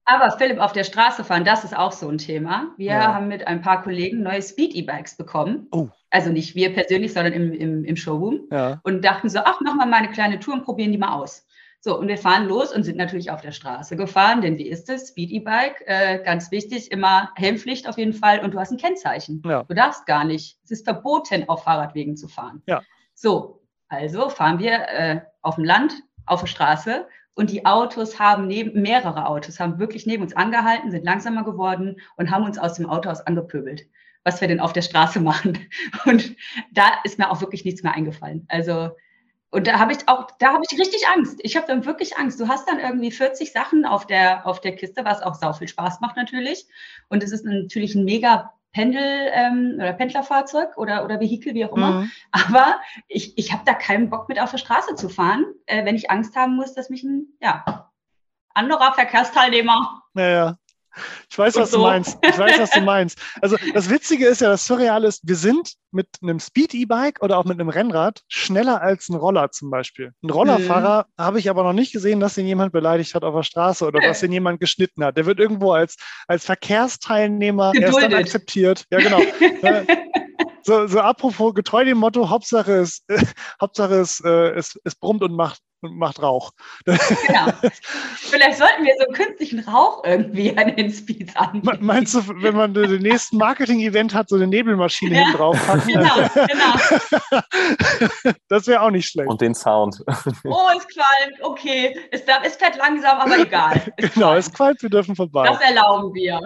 [0.05, 2.73] aber Philipp, auf der Straße fahren, das ist auch so ein Thema.
[2.77, 3.13] Wir ja.
[3.13, 5.67] haben mit ein paar Kollegen neue Speed-E-Bikes bekommen.
[5.71, 5.87] Oh.
[6.09, 8.47] Also nicht wir persönlich, sondern im, im, im Showroom.
[8.51, 8.81] Ja.
[8.83, 11.45] Und dachten so, ach, machen wir mal eine kleine Tour und probieren die mal aus.
[11.79, 14.89] So, und wir fahren los und sind natürlich auf der Straße gefahren, denn wie ist
[14.89, 15.09] es?
[15.09, 19.41] Speed-E-Bike, äh, ganz wichtig, immer Helmpflicht auf jeden Fall und du hast ein Kennzeichen.
[19.45, 19.63] Ja.
[19.63, 20.57] Du darfst gar nicht.
[20.63, 22.61] Es ist verboten, auf Fahrradwegen zu fahren.
[22.67, 22.81] Ja.
[23.13, 25.93] So, also fahren wir äh, auf dem Land,
[26.25, 30.91] auf der Straße und die Autos haben neben, mehrere Autos haben wirklich neben uns angehalten,
[30.91, 33.87] sind langsamer geworden und haben uns aus dem Autohaus angepöbelt,
[34.23, 35.57] was wir denn auf der Straße machen.
[36.05, 36.35] Und
[36.71, 38.45] da ist mir auch wirklich nichts mehr eingefallen.
[38.49, 38.91] Also,
[39.49, 41.39] und da habe ich auch, da habe ich richtig Angst.
[41.43, 42.39] Ich habe dann wirklich Angst.
[42.39, 45.67] Du hast dann irgendwie 40 Sachen auf der, auf der Kiste, was auch sau viel
[45.67, 46.67] Spaß macht natürlich.
[47.09, 51.75] Und es ist natürlich ein mega Pendel- ähm, oder Pendlerfahrzeug oder, oder Vehikel, wie auch
[51.75, 52.01] immer.
[52.01, 52.11] Mhm.
[52.31, 55.95] Aber ich, ich habe da keinen Bock mit auf der Straße zu fahren, äh, wenn
[55.95, 57.91] ich Angst haben muss, dass mich ein ja,
[58.53, 60.57] anderer Verkehrsteilnehmer ja, ja.
[61.29, 61.77] Ich weiß, was so.
[61.77, 62.17] du meinst.
[62.21, 63.19] Ich weiß, was du meinst.
[63.41, 67.45] Also das Witzige ist ja, das Surreal ist, wir sind mit einem Speed-E-Bike oder auch
[67.45, 70.11] mit einem Rennrad schneller als ein Roller zum Beispiel.
[70.23, 71.23] Ein Rollerfahrer mhm.
[71.23, 74.01] habe ich aber noch nicht gesehen, dass ihn jemand beleidigt hat auf der Straße oder
[74.01, 75.17] dass ihn jemand geschnitten hat.
[75.17, 77.95] Der wird irgendwo als, als Verkehrsteilnehmer Geduldet.
[77.95, 78.85] erst dann akzeptiert.
[78.91, 79.21] Ja, genau.
[80.63, 83.23] so, so apropos, getreu dem Motto, Hauptsache es, äh,
[83.61, 86.51] Hauptsache es, äh, es, es brummt und macht, und macht Rauch.
[86.85, 87.51] Genau.
[88.15, 91.85] Vielleicht sollten wir so einen künstlichen Rauch irgendwie an den Speeds anbieten.
[91.85, 95.87] Meinst du, wenn man den nächsten Marketing-Event hat, so eine Nebelmaschine ja, drauf packen?
[95.87, 97.41] Genau, genau.
[98.47, 99.29] Das wäre auch nicht schlecht.
[99.29, 100.03] Und den Sound.
[100.45, 101.97] Oh, es qualmt, okay.
[102.11, 103.81] Es, es fährt langsam, aber egal.
[103.97, 104.39] Es genau, qualmt.
[104.39, 105.47] es qualmt, wir dürfen vorbei.
[105.47, 106.39] Das erlauben wir.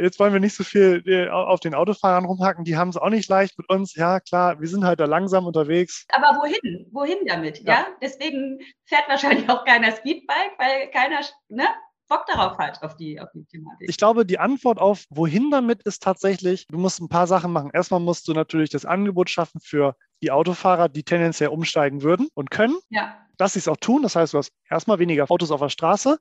[0.00, 3.10] Jetzt wollen wir nicht so viel äh, auf den Autofahrern rumhacken, die haben es auch
[3.10, 3.94] nicht leicht mit uns.
[3.94, 6.06] Ja, klar, wir sind halt da langsam unterwegs.
[6.10, 6.86] Aber wohin?
[6.92, 7.58] Wohin damit?
[7.60, 7.86] Ja, ja?
[8.00, 11.66] deswegen fährt wahrscheinlich auch keiner Speedbike, weil keiner ne,
[12.10, 13.88] Bock darauf hat, auf die, auf die Thematik.
[13.88, 17.70] Ich glaube, die Antwort auf wohin damit ist tatsächlich, du musst ein paar Sachen machen.
[17.72, 22.50] Erstmal musst du natürlich das Angebot schaffen für die Autofahrer, die tendenziell umsteigen würden und
[22.50, 22.76] können.
[22.90, 23.16] Ja.
[23.38, 24.02] Dass sie es auch tun.
[24.02, 26.18] Das heißt, du hast erstmal weniger Autos auf der Straße.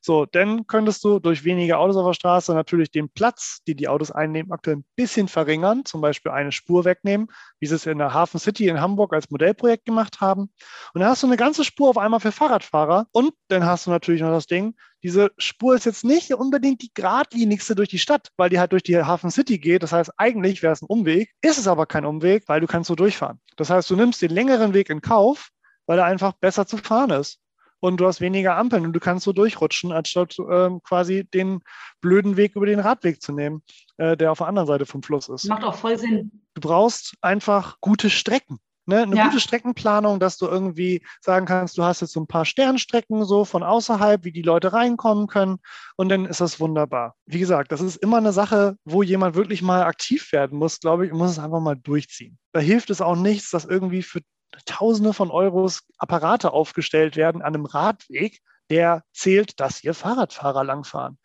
[0.00, 3.88] So, dann könntest du durch weniger Autos auf der Straße natürlich den Platz, die die
[3.88, 7.28] Autos einnehmen, aktuell ein bisschen verringern, zum Beispiel eine Spur wegnehmen,
[7.60, 10.50] wie sie es in der Hafen City in Hamburg als Modellprojekt gemacht haben.
[10.94, 13.90] Und dann hast du eine ganze Spur auf einmal für Fahrradfahrer und dann hast du
[13.90, 18.28] natürlich noch das Ding, diese Spur ist jetzt nicht unbedingt die geradlinigste durch die Stadt,
[18.36, 19.84] weil die halt durch die Hafen City geht.
[19.84, 22.88] Das heißt, eigentlich wäre es ein Umweg, ist es aber kein Umweg, weil du kannst
[22.88, 23.40] so durchfahren.
[23.56, 25.50] Das heißt, du nimmst den längeren Weg in Kauf,
[25.86, 27.40] weil er einfach besser zu fahren ist
[27.80, 31.60] und du hast weniger Ampeln und du kannst so durchrutschen, anstatt ähm, quasi den
[32.00, 33.62] blöden Weg über den Radweg zu nehmen,
[33.96, 35.48] äh, der auf der anderen Seite vom Fluss ist.
[35.48, 36.30] Macht auch voll Sinn.
[36.54, 38.58] Du brauchst einfach gute Strecken.
[38.88, 39.02] Ne?
[39.02, 39.26] Eine ja.
[39.26, 43.44] gute Streckenplanung, dass du irgendwie sagen kannst, du hast jetzt so ein paar Sternstrecken so
[43.44, 45.58] von außerhalb, wie die Leute reinkommen können
[45.96, 47.14] und dann ist das wunderbar.
[47.26, 51.04] Wie gesagt, das ist immer eine Sache, wo jemand wirklich mal aktiv werden muss, glaube
[51.04, 52.38] ich, und muss es einfach mal durchziehen.
[52.52, 54.22] Da hilft es auch nichts, dass irgendwie für
[54.64, 61.18] Tausende von Euros Apparate aufgestellt werden an einem Radweg, der zählt, dass hier Fahrradfahrer langfahren.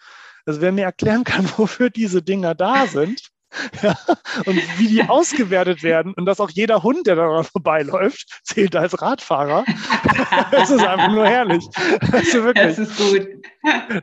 [0.46, 3.34] Also wer mir erklären kann, wofür diese Dinger da sind
[3.84, 3.96] ja,
[4.46, 9.00] und wie die ausgewertet werden und dass auch jeder Hund, der daran vorbeiläuft, zählt als
[9.00, 9.64] Radfahrer,
[10.52, 11.64] das ist einfach nur herrlich.
[12.12, 13.28] Also wirklich, das ist gut.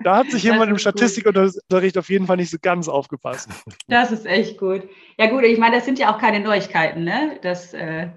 [0.04, 3.48] Da hat sich jemand im Statistikunterricht auf jeden Fall nicht so ganz aufgepasst.
[3.88, 4.88] Das ist echt gut.
[5.18, 7.38] Ja gut, ich meine, das sind ja auch keine Neuigkeiten, ne?
[7.42, 8.08] Das äh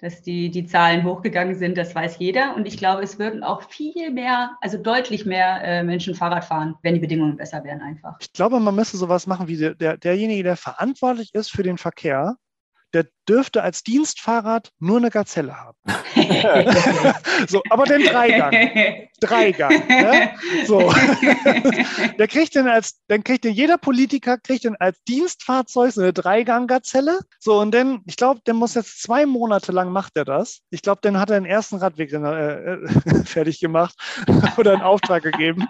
[0.00, 2.54] dass die, die Zahlen hochgegangen sind, das weiß jeder.
[2.54, 6.76] Und ich glaube, es würden auch viel mehr, also deutlich mehr äh, Menschen Fahrrad fahren,
[6.82, 8.16] wenn die Bedingungen besser wären einfach.
[8.20, 11.78] Ich glaube, man müsste sowas machen wie der, der, derjenige, der verantwortlich ist für den
[11.78, 12.36] Verkehr,
[12.92, 15.76] der dürfte als Dienstfahrrad nur eine Gazelle haben.
[17.48, 19.08] so, aber den Dreigang.
[19.20, 19.86] Dreigang.
[19.88, 20.30] Ne?
[20.66, 20.92] So.
[22.18, 26.12] der kriegt den als, dann kriegt den jeder Politiker kriegt den als Dienstfahrzeug so eine
[26.12, 27.20] Dreigang-Gazelle.
[27.38, 30.60] So, und dann, ich glaube, der muss jetzt zwei Monate lang macht er das.
[30.70, 32.88] Ich glaube, dann hat er den ersten Radweg äh, äh
[33.24, 33.96] fertig gemacht
[34.56, 35.66] oder einen Auftrag gegeben.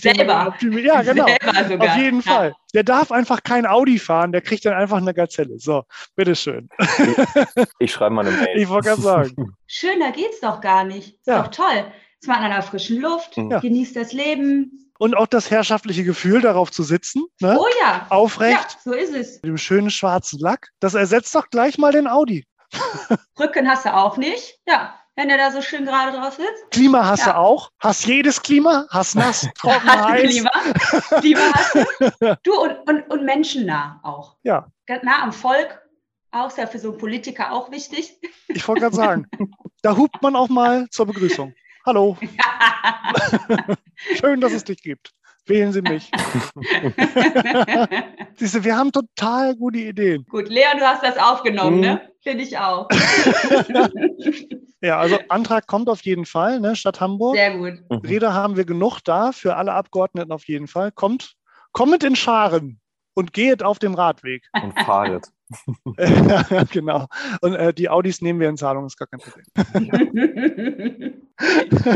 [0.00, 0.54] Selber.
[0.60, 1.26] Ja, genau.
[1.66, 2.32] Selber Auf jeden ja.
[2.32, 2.54] Fall.
[2.74, 5.58] Der darf einfach kein Audi fahren, der kriegt dann einfach eine Gazelle.
[5.58, 5.84] So,
[6.16, 6.68] bitteschön.
[7.02, 8.58] Ich, ich schreibe mal eine Mail.
[8.58, 9.54] Ich wollte gerade sagen.
[9.66, 11.16] Schöner geht's doch gar nicht.
[11.16, 11.42] Ist ja.
[11.42, 11.92] doch toll.
[12.20, 13.58] Ist mal in einer frischen Luft, ja.
[13.58, 14.92] genießt das Leben.
[14.98, 17.24] Und auch das herrschaftliche Gefühl, darauf zu sitzen.
[17.40, 17.58] Ne?
[17.58, 18.06] Oh ja.
[18.08, 18.52] Aufrecht.
[18.72, 19.34] Ja, so ist es.
[19.42, 20.68] Mit dem schönen schwarzen Lack.
[20.78, 22.46] Das ersetzt doch gleich mal den Audi.
[23.38, 24.60] Rücken hast du auch nicht.
[24.66, 26.70] Ja, wenn er da so schön gerade drauf sitzt.
[26.70, 27.32] Klima hast ja.
[27.32, 27.70] du auch.
[27.80, 28.86] Hast jedes Klima.
[28.90, 30.30] Hast nass, trocken, hast heiß.
[30.30, 30.50] Klima.
[31.20, 32.38] Klima hast du.
[32.44, 34.36] Du und, und, und menschennah auch.
[34.42, 34.66] Ja.
[35.02, 35.81] Nah am Volk
[36.32, 38.18] auch ist ja für so einen Politiker auch wichtig.
[38.48, 39.26] Ich wollte gerade sagen,
[39.82, 41.54] da hupt man auch mal zur Begrüßung.
[41.84, 42.16] Hallo.
[44.20, 45.12] Schön, dass es dich gibt.
[45.46, 46.08] Wählen Sie mich.
[48.36, 50.24] Siehst du, wir haben total gute Ideen.
[50.28, 51.88] Gut, Leon, du hast das aufgenommen, ne?
[51.88, 51.94] mhm.
[51.94, 52.12] ne?
[52.22, 52.88] Finde ich auch.
[54.80, 56.76] ja, also Antrag kommt auf jeden Fall, ne?
[56.76, 57.34] Stadt Hamburg.
[57.34, 57.80] Sehr gut.
[57.90, 57.96] Mhm.
[58.06, 60.92] Räder haben wir genug da, für alle Abgeordneten auf jeden Fall.
[60.92, 61.34] Kommt,
[61.72, 62.80] kommt in Scharen
[63.14, 64.48] und geht auf dem Radweg.
[64.62, 65.26] Und fahret.
[66.70, 67.06] genau.
[67.40, 69.44] Und äh, die Audis nehmen wir in Zahlung, ist gar kein Problem.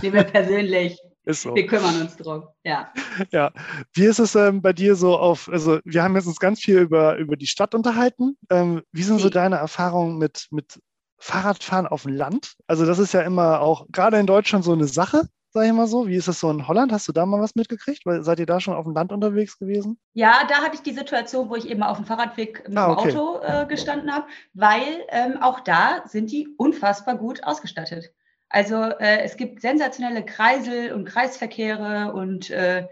[0.03, 0.99] nehmen wir persönlich.
[1.25, 1.55] Ist so.
[1.57, 2.93] Wir kümmern uns drum, ja.
[3.33, 3.53] Ja.
[3.93, 6.79] Wie ist es ähm, bei dir so auf, also wir haben jetzt uns ganz viel
[6.79, 8.37] über, über die Stadt unterhalten.
[8.49, 10.79] Ähm, wie sind so deine Erfahrungen mit, mit
[11.19, 12.55] Fahrradfahren auf dem Land?
[12.69, 15.87] Also das ist ja immer auch, gerade in Deutschland so eine Sache sage ich mal
[15.87, 16.07] so.
[16.07, 16.93] Wie ist das so in Holland?
[16.93, 18.05] Hast du da mal was mitgekriegt?
[18.05, 19.99] Weil, seid ihr da schon auf dem Land unterwegs gewesen?
[20.13, 23.09] Ja, da hatte ich die Situation, wo ich eben auf dem Fahrradweg mit ah, okay.
[23.09, 28.13] dem Auto äh, gestanden habe, weil ähm, auch da sind die unfassbar gut ausgestattet.
[28.51, 32.87] Also äh, es gibt sensationelle Kreisel und Kreisverkehre und äh,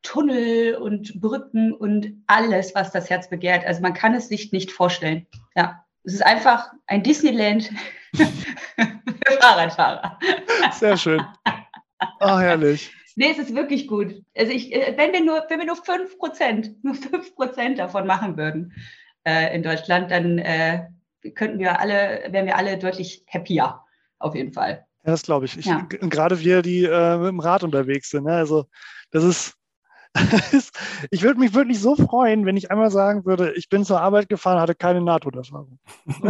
[0.00, 3.66] Tunnel und Brücken und alles, was das Herz begehrt.
[3.66, 5.26] Also man kann es sich nicht vorstellen.
[5.54, 7.70] Ja, es ist einfach ein Disneyland
[8.16, 10.18] für Fahrradfahrer.
[10.72, 11.22] Sehr schön.
[12.20, 12.92] Ah, herrlich.
[13.16, 14.22] Nee, es ist wirklich gut.
[14.36, 18.72] Also ich, äh, wenn wir nur, wenn wir nur 5%, nur 5% davon machen würden,
[19.24, 20.86] äh, in Deutschland, dann äh,
[21.34, 23.80] könnten wir alle, wären wir alle deutlich happier,
[24.20, 24.86] auf jeden Fall.
[25.04, 25.58] Ja, das glaube ich.
[25.58, 25.86] ich ja.
[25.88, 28.24] Gerade wir, die äh, mit dem Rad unterwegs sind.
[28.24, 28.34] Ne?
[28.34, 28.66] Also
[29.10, 29.57] das ist,
[31.10, 34.28] ich würde mich wirklich so freuen, wenn ich einmal sagen würde, ich bin zur Arbeit
[34.28, 35.78] gefahren, hatte keine Nahtoderfahrung.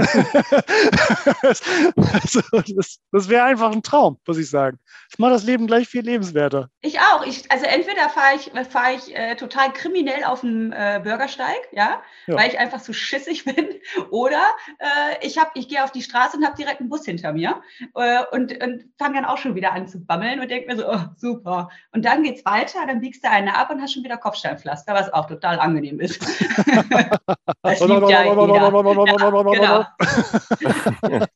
[1.47, 2.41] also,
[2.77, 4.79] das, das wäre einfach ein Traum, muss ich sagen.
[5.11, 6.69] Das macht das Leben gleich viel lebenswerter.
[6.81, 7.25] Ich auch.
[7.27, 12.03] Ich, also entweder fahre ich, fahr ich äh, total kriminell auf dem äh, Bürgersteig, ja?
[12.27, 12.37] ja?
[12.37, 13.69] weil ich einfach so schissig bin,
[14.11, 14.43] oder
[14.79, 17.63] äh, ich, ich gehe auf die Straße und habe direkt einen Bus hinter mir
[17.95, 20.91] äh, und, und fange dann auch schon wieder an zu bammeln und denke mir so,
[20.91, 21.71] oh, super.
[21.93, 24.95] Und dann geht es weiter, dann biegst du eine ab und hast schon wieder Kopfsteinpflaster,
[24.95, 26.21] was auch total angenehm ist.
[27.63, 28.49] das liebt ja jeder.
[28.55, 29.85] Ja, genau.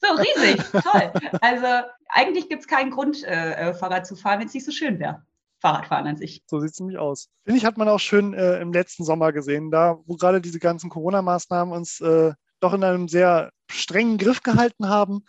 [0.00, 1.12] so riesig, toll.
[1.40, 1.66] Also
[2.08, 4.98] eigentlich gibt es keinen Grund, äh, äh, Fahrrad zu fahren, wenn es nicht so schön
[4.98, 5.22] wäre.
[5.60, 6.42] Fahrradfahren an sich.
[6.46, 7.28] So sieht es nämlich aus.
[7.44, 10.58] Finde ich, hat man auch schön äh, im letzten Sommer gesehen, da wo gerade diese
[10.58, 15.24] ganzen Corona-Maßnahmen uns äh, doch in einem sehr strengen Griff gehalten haben,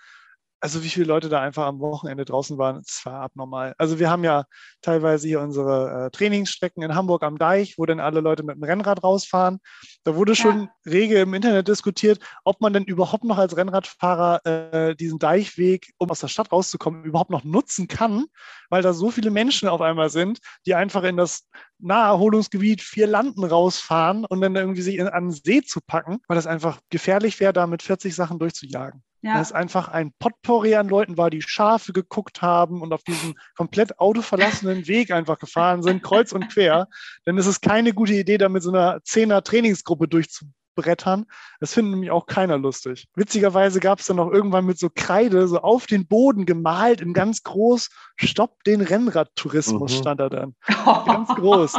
[0.63, 3.75] also wie viele Leute da einfach am Wochenende draußen waren, das war abnormal.
[3.77, 4.45] Also wir haben ja
[4.81, 8.63] teilweise hier unsere äh, Trainingsstrecken in Hamburg am Deich, wo dann alle Leute mit dem
[8.63, 9.59] Rennrad rausfahren.
[10.05, 10.91] Da wurde schon ja.
[10.91, 16.09] rege im Internet diskutiert, ob man denn überhaupt noch als Rennradfahrer äh, diesen Deichweg, um
[16.09, 18.27] aus der Stadt rauszukommen, überhaupt noch nutzen kann,
[18.69, 21.45] weil da so viele Menschen auf einmal sind, die einfach in das
[21.79, 26.35] Naherholungsgebiet vier Landen rausfahren und dann irgendwie sich in, an den See zu packen, weil
[26.35, 29.03] das einfach gefährlich wäre, da mit 40 Sachen durchzujagen.
[29.23, 29.35] Ja.
[29.35, 33.35] Weil es einfach ein Potpourri an Leuten war, die Schafe geguckt haben und auf diesem
[33.55, 36.89] komplett autoverlassenen Weg einfach gefahren sind, kreuz und quer.
[37.25, 41.25] Denn es ist keine gute Idee, da mit so einer Zehner-Trainingsgruppe durchzubrettern.
[41.61, 43.07] Das findet nämlich auch keiner lustig.
[43.15, 47.13] Witzigerweise gab es dann noch irgendwann mit so Kreide so auf den Boden gemalt in
[47.13, 49.97] ganz groß, Stopp den Rennradtourismus mhm.
[50.01, 50.55] stand da dann.
[51.05, 51.75] ganz groß.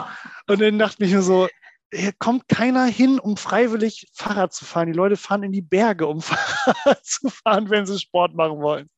[0.48, 1.46] Und dann dachte ich mir so,
[1.94, 4.86] hier kommt keiner hin, um freiwillig Fahrrad zu fahren.
[4.86, 8.90] Die Leute fahren in die Berge, um Fahrrad zu fahren, wenn sie Sport machen wollen.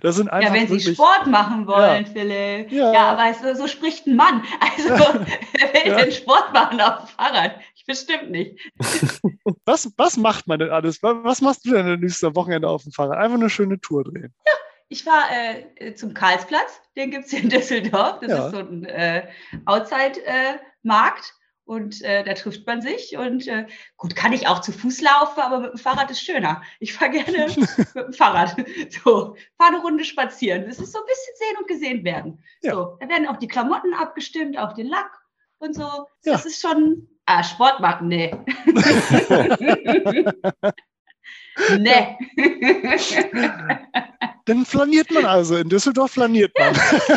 [0.00, 2.12] Das sind einfach ja, wenn wirklich, sie Sport machen wollen, ja.
[2.12, 2.70] Philipp.
[2.70, 4.44] Ja, ja aber so, so, spricht ein Mann.
[4.60, 5.96] Also, wer will ja.
[5.96, 7.56] denn Sport machen auf dem Fahrrad?
[7.74, 8.60] Ich bestimmt nicht.
[9.64, 11.02] Was, was macht man denn alles?
[11.02, 13.18] Was machst du denn am nächsten Wochenende auf dem Fahrrad?
[13.18, 14.32] Einfach eine schöne Tour drehen.
[14.46, 14.52] Ja,
[14.88, 16.80] ich fahre äh, zum Karlsplatz.
[16.96, 18.20] Den gibt es in Düsseldorf.
[18.20, 19.26] Das ist so ein äh,
[19.64, 21.34] Outside-Markt.
[21.66, 23.16] Und äh, da trifft man sich.
[23.16, 26.62] Und äh, gut, kann ich auch zu Fuß laufen, aber mit dem Fahrrad ist schöner.
[26.78, 28.56] Ich fahre gerne mit dem Fahrrad.
[28.88, 30.66] So, fahre eine Runde spazieren.
[30.66, 32.44] Das ist so ein bisschen sehen und gesehen werden.
[32.62, 32.74] Ja.
[32.74, 35.10] So, da werden auch die Klamotten abgestimmt, auch den Lack
[35.58, 35.82] und so.
[35.82, 36.06] Ja.
[36.32, 37.08] Das ist schon.
[37.26, 38.32] Ah, Sport machen, nee.
[41.78, 42.16] nee.
[44.44, 45.56] Dann flaniert man also.
[45.56, 46.76] In Düsseldorf flaniert man.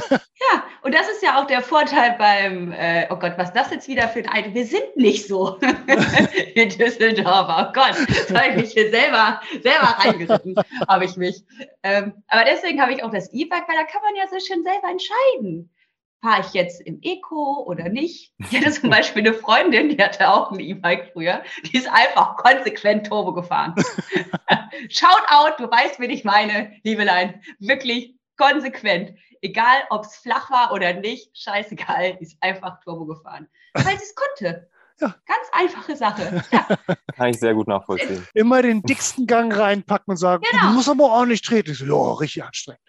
[0.09, 3.87] Ja, und das ist ja auch der Vorteil beim, äh, oh Gott, was das jetzt
[3.87, 4.53] wieder für ein Eid.
[4.53, 5.57] Wir sind nicht so
[6.55, 7.47] in Düsseldorf.
[7.49, 7.95] Oh Gott,
[8.29, 10.55] da habe ich mich hier selber, selber reingeritten,
[10.87, 11.43] habe ich mich.
[11.83, 14.63] Ähm, aber deswegen habe ich auch das E-Bike, weil da kann man ja so schön
[14.63, 15.69] selber entscheiden
[16.21, 18.33] fahre ich jetzt im Eco oder nicht?
[18.39, 22.35] Ich hatte zum Beispiel eine Freundin, die hatte auch ein E-Bike früher, die ist einfach
[22.35, 23.73] konsequent Turbo gefahren.
[24.89, 27.41] Shout out, du weißt, wen ich meine, Liebelein.
[27.59, 29.13] Wirklich konsequent.
[29.41, 33.47] Egal, ob es flach war oder nicht, scheißegal, ist einfach Turbo gefahren.
[33.73, 34.69] Weil sie es konnte.
[34.99, 35.15] Ja.
[35.25, 36.43] Ganz einfache Sache.
[36.51, 36.67] Ja.
[37.15, 38.25] Kann ich sehr gut nachvollziehen.
[38.33, 40.67] Immer den dicksten Gang reinpacken und sagen, genau.
[40.67, 41.71] du musst aber ordentlich treten.
[41.71, 42.81] Ich so, ja, richtig anstrengend.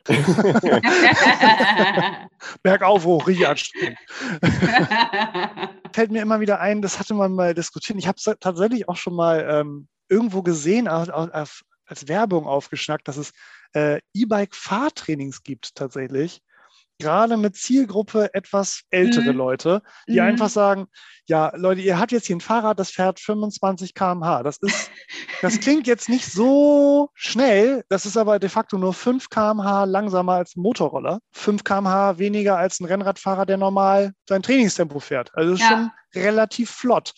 [2.62, 3.98] Bergauf hoch, richtig anstrengend.
[5.92, 7.98] Fällt mir immer wieder ein, das hatte man mal diskutiert.
[7.98, 13.16] Ich habe es tatsächlich auch schon mal ähm, irgendwo gesehen, als, als Werbung aufgeschnackt, dass
[13.16, 13.32] es
[13.74, 16.42] äh, E-Bike-Fahrtrainings gibt tatsächlich
[17.00, 19.38] gerade mit Zielgruppe etwas ältere mhm.
[19.38, 20.26] Leute, die mhm.
[20.26, 20.86] einfach sagen,
[21.26, 24.42] ja, Leute, ihr habt jetzt hier ein Fahrrad, das fährt 25 km/h.
[24.44, 24.90] Das ist,
[25.42, 30.34] das klingt jetzt nicht so schnell, das ist aber de facto nur 5 km/h langsamer
[30.34, 35.30] als ein Motorroller, 5 km/h weniger als ein Rennradfahrer, der normal sein Trainingstempo fährt.
[35.34, 35.66] Also ja.
[35.66, 37.14] schon relativ flott,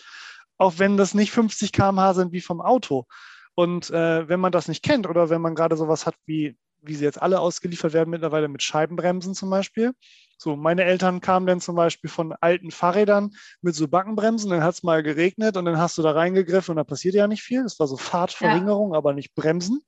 [0.57, 3.07] auch wenn das nicht 50 km/h sind wie vom Auto.
[3.55, 6.95] Und äh, wenn man das nicht kennt oder wenn man gerade sowas hat wie wie
[6.95, 9.93] sie jetzt alle ausgeliefert werden, mittlerweile mit Scheibenbremsen zum Beispiel.
[10.37, 14.75] So, meine Eltern kamen dann zum Beispiel von alten Fahrrädern mit so Backenbremsen, dann hat
[14.75, 17.63] es mal geregnet und dann hast du da reingegriffen und da passiert ja nicht viel.
[17.63, 18.99] Das war so Fahrtverringerung, ja.
[18.99, 19.81] aber nicht Bremsen.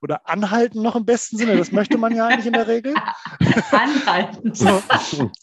[0.00, 2.94] Oder anhalten noch im besten Sinne, das möchte man ja eigentlich in der Regel.
[3.72, 4.54] Anhalten.
[4.54, 4.80] so,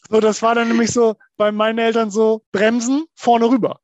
[0.10, 3.82] so, das war dann nämlich so bei meinen Eltern so Bremsen vorne rüber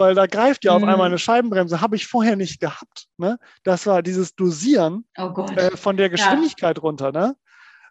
[0.00, 1.02] weil da greift ja auf einmal mhm.
[1.02, 3.06] eine Scheibenbremse, habe ich vorher nicht gehabt.
[3.18, 3.38] Ne?
[3.64, 6.80] Das war dieses Dosieren oh äh, von der Geschwindigkeit ja.
[6.82, 7.12] runter.
[7.12, 7.36] Ne?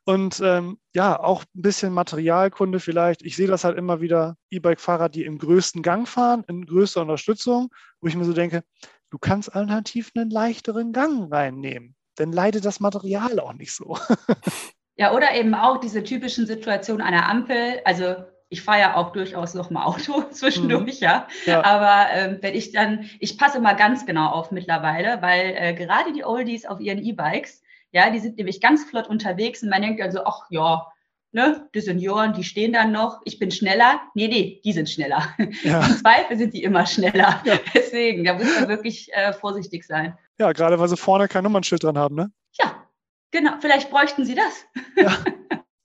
[0.05, 3.21] Und ähm, ja, auch ein bisschen Materialkunde vielleicht.
[3.21, 7.69] Ich sehe das halt immer wieder, E-Bike-Fahrer, die im größten Gang fahren, in größter Unterstützung,
[8.01, 8.63] wo ich mir so denke,
[9.11, 11.95] du kannst alternativ einen leichteren Gang reinnehmen.
[12.15, 13.97] Dann leidet das Material auch nicht so.
[14.99, 17.79] Ja, oder eben auch diese typischen Situationen einer Ampel.
[17.85, 18.17] Also
[18.49, 21.05] ich fahre ja auch durchaus noch mal Auto zwischendurch, mhm.
[21.05, 21.27] ja.
[21.45, 21.63] ja.
[21.63, 26.13] Aber ähm, wenn ich dann, ich passe mal ganz genau auf mittlerweile, weil äh, gerade
[26.13, 30.01] die Oldies auf ihren E-Bikes, ja, die sind nämlich ganz flott unterwegs und man denkt
[30.01, 30.88] also, ach ja,
[31.31, 34.01] ne, die Senioren, die stehen dann noch, ich bin schneller.
[34.13, 35.35] Nee, nee, die sind schneller.
[35.63, 35.85] Ja.
[35.85, 37.41] Im Zweifel sind die immer schneller.
[37.43, 37.59] Ja.
[37.73, 40.17] Deswegen, da muss man wirklich äh, vorsichtig sein.
[40.39, 42.31] Ja, gerade weil sie vorne kein Nummernschild dran haben, ne?
[42.59, 42.88] Ja,
[43.31, 43.53] genau.
[43.59, 44.65] Vielleicht bräuchten sie das.
[44.95, 45.17] Ja.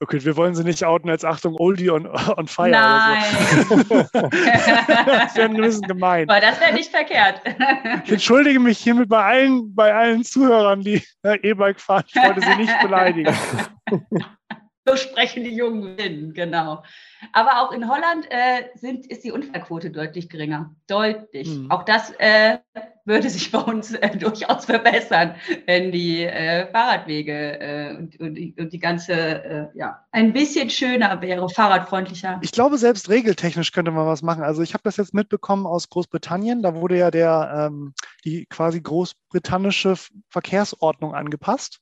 [0.00, 2.68] Okay, wir wollen sie nicht outen als Achtung Oldie on, on Fire.
[2.68, 3.22] Nein.
[3.68, 3.76] So.
[4.12, 6.28] das wäre ein bisschen gemein.
[6.28, 7.40] Aber das wäre nicht verkehrt.
[8.04, 12.04] Ich entschuldige mich hiermit bei allen, bei allen Zuhörern, die äh, E-Bike fahren.
[12.08, 13.34] Ich wollte sie nicht beleidigen.
[14.86, 16.82] So sprechen die jungen Willen, genau.
[17.32, 20.74] Aber auch in Holland äh, sind, ist die Unfallquote deutlich geringer.
[20.88, 21.48] Deutlich.
[21.48, 21.70] Mhm.
[21.70, 22.58] Auch das äh,
[23.06, 28.54] würde sich bei uns äh, durchaus verbessern, wenn die äh, Fahrradwege äh, und, und, die,
[28.58, 32.38] und, die, ganze, äh, ja, ein bisschen schöner wäre, fahrradfreundlicher.
[32.42, 34.42] Ich glaube, selbst regeltechnisch könnte man was machen.
[34.42, 36.62] Also ich habe das jetzt mitbekommen aus Großbritannien.
[36.62, 37.94] Da wurde ja der, ähm,
[38.24, 39.94] die quasi großbritannische
[40.28, 41.80] Verkehrsordnung angepasst.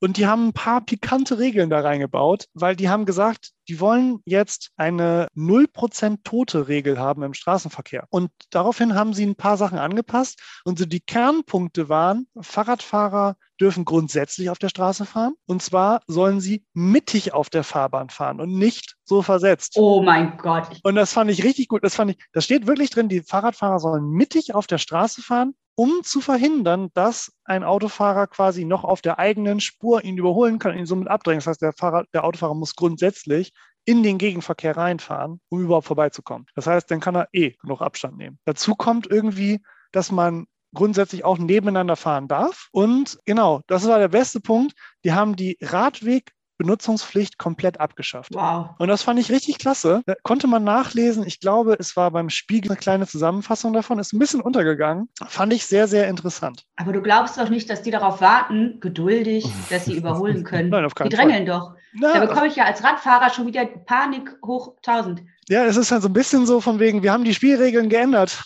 [0.00, 4.20] Und die haben ein paar pikante Regeln da reingebaut, weil die haben gesagt, die wollen
[4.24, 8.06] jetzt eine 0% Tote-Regel haben im Straßenverkehr.
[8.10, 10.40] Und daraufhin haben sie ein paar Sachen angepasst.
[10.64, 15.34] Und so die Kernpunkte waren, Fahrradfahrer dürfen grundsätzlich auf der Straße fahren.
[15.46, 19.74] Und zwar sollen sie mittig auf der Fahrbahn fahren und nicht so versetzt.
[19.76, 20.80] Oh mein Gott.
[20.82, 21.84] Und das fand ich richtig gut.
[21.84, 25.54] Das fand ich, das steht wirklich drin, die Fahrradfahrer sollen mittig auf der Straße fahren
[25.80, 30.72] um zu verhindern, dass ein Autofahrer quasi noch auf der eigenen Spur ihn überholen kann
[30.72, 31.40] und ihn somit abdrängen.
[31.40, 33.52] Das heißt, der, Fahrer, der Autofahrer muss grundsätzlich
[33.84, 36.46] in den Gegenverkehr reinfahren, um überhaupt vorbeizukommen.
[36.54, 38.38] Das heißt, dann kann er eh noch Abstand nehmen.
[38.44, 39.60] Dazu kommt irgendwie,
[39.90, 42.68] dass man grundsätzlich auch nebeneinander fahren darf.
[42.70, 44.74] Und genau, das war der beste Punkt.
[45.04, 48.34] Die haben die Radweg Benutzungspflicht komplett abgeschafft.
[48.34, 48.74] Wow.
[48.78, 50.02] Und das fand ich richtig klasse.
[50.04, 51.26] Da konnte man nachlesen.
[51.26, 53.98] Ich glaube, es war beim Spiegel eine kleine Zusammenfassung davon.
[53.98, 55.08] Ist ein bisschen untergegangen.
[55.26, 56.66] Fand ich sehr, sehr interessant.
[56.76, 60.68] Aber du glaubst doch nicht, dass die darauf warten, geduldig, dass sie überholen können.
[60.68, 61.58] Nein, auf keinen die drängeln Fall.
[61.58, 61.74] doch.
[61.94, 65.22] Na, da bekomme ich ja als Radfahrer schon wieder Panik hoch 1000.
[65.48, 68.44] Ja, es ist halt so ein bisschen so von wegen, wir haben die Spielregeln geändert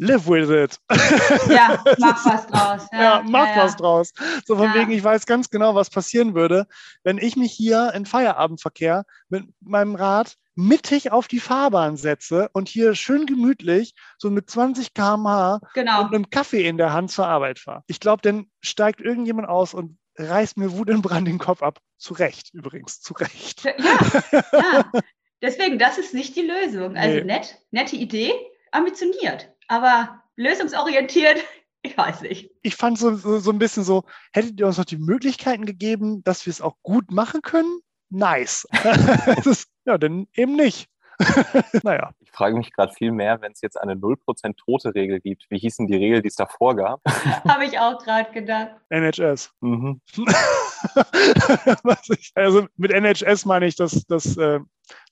[0.00, 0.80] live with it.
[1.48, 2.88] Ja, mach was draus.
[2.92, 3.64] Ja, ja mach ja, ja.
[3.64, 4.12] was draus.
[4.46, 6.66] So von wegen, ich weiß ganz genau, was passieren würde,
[7.04, 12.68] wenn ich mich hier in Feierabendverkehr mit meinem Rad mittig auf die Fahrbahn setze und
[12.68, 16.02] hier schön gemütlich so mit 20 km/h genau.
[16.02, 17.84] und einem Kaffee in der Hand zur Arbeit fahre.
[17.86, 21.78] Ich glaube, dann steigt irgendjemand aus und reißt mir Wut in Brand den Kopf ab.
[21.98, 23.64] Zu Recht, übrigens, zu Recht.
[23.64, 23.72] Ja,
[24.52, 24.90] ja.
[25.42, 26.96] Deswegen, das ist nicht die Lösung.
[26.96, 27.24] Also nee.
[27.24, 28.32] nett, nette Idee,
[28.72, 31.38] ambitioniert aber lösungsorientiert,
[31.82, 32.50] ich weiß nicht.
[32.62, 36.22] Ich fand so, so, so ein bisschen so, hättet ihr uns noch die Möglichkeiten gegeben,
[36.24, 37.80] dass wir es auch gut machen können?
[38.10, 38.66] Nice.
[39.44, 40.88] ist, ja, denn eben nicht.
[41.84, 42.10] naja.
[42.20, 45.46] Ich frage mich gerade viel mehr, wenn es jetzt eine 0% Tote-Regel gibt.
[45.50, 47.00] Wie hießen die Regel, die es davor gab?
[47.46, 48.72] Habe ich auch gerade gedacht.
[48.88, 49.52] NHS.
[49.60, 50.00] Mhm.
[52.34, 54.60] also mit NHS meine ich das, das äh,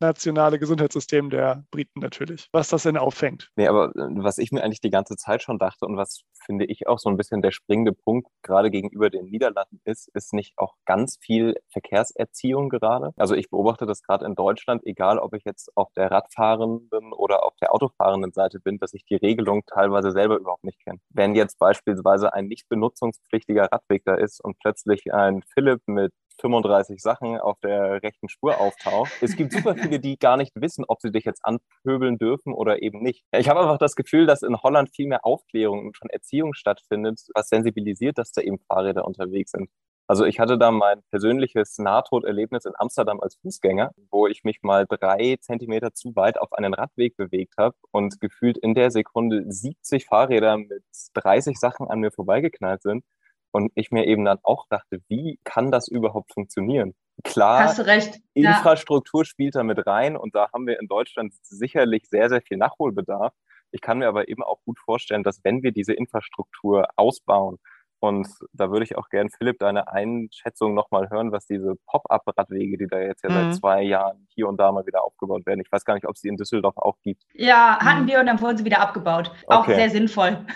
[0.00, 3.50] nationale Gesundheitssystem der Briten natürlich, was das denn auffängt.
[3.56, 6.64] Nee, aber äh, was ich mir eigentlich die ganze Zeit schon dachte und was finde
[6.64, 10.54] ich auch so ein bisschen der springende Punkt gerade gegenüber den Niederlanden ist, ist nicht
[10.56, 13.12] auch ganz viel Verkehrserziehung gerade.
[13.16, 17.44] Also ich beobachte das gerade in Deutschland, egal ob ich jetzt auf der Radfahrenden oder
[17.44, 21.00] auf der Autofahrenden Seite bin, dass ich die Regelung teilweise selber überhaupt nicht kenne.
[21.10, 27.00] Wenn jetzt beispielsweise ein nicht benutzungspflichtiger Radweg da ist und plötzlich ein Philipp mit 35
[27.00, 29.12] Sachen auf der rechten Spur auftaucht.
[29.20, 32.82] Es gibt super viele, die gar nicht wissen, ob sie dich jetzt anpöbeln dürfen oder
[32.82, 33.24] eben nicht.
[33.32, 37.20] Ich habe einfach das Gefühl, dass in Holland viel mehr Aufklärung und schon Erziehung stattfindet,
[37.34, 39.68] was sensibilisiert, dass da eben Fahrräder unterwegs sind.
[40.10, 44.86] Also ich hatte da mein persönliches Nahtoderlebnis in Amsterdam als Fußgänger, wo ich mich mal
[44.88, 50.06] drei Zentimeter zu weit auf einen Radweg bewegt habe und gefühlt in der Sekunde 70
[50.06, 53.04] Fahrräder mit 30 Sachen an mir vorbeigeknallt sind.
[53.50, 56.94] Und ich mir eben dann auch dachte, wie kann das überhaupt funktionieren?
[57.24, 58.20] Klar, Hast du recht.
[58.34, 59.24] Infrastruktur ja.
[59.24, 63.34] spielt da mit rein und da haben wir in Deutschland sicherlich sehr, sehr viel Nachholbedarf.
[63.70, 67.58] Ich kann mir aber eben auch gut vorstellen, dass wenn wir diese Infrastruktur ausbauen,
[68.00, 72.86] und da würde ich auch gerne, Philipp, deine Einschätzung nochmal hören, was diese Pop-up-Radwege, die
[72.86, 73.34] da jetzt ja mhm.
[73.34, 75.60] seit zwei Jahren hier und da mal wieder aufgebaut werden.
[75.60, 77.24] Ich weiß gar nicht, ob es die in Düsseldorf auch gibt.
[77.34, 78.08] Ja, hatten mhm.
[78.08, 79.32] wir und dann wurden sie wieder abgebaut.
[79.48, 79.74] Auch okay.
[79.74, 80.46] sehr sinnvoll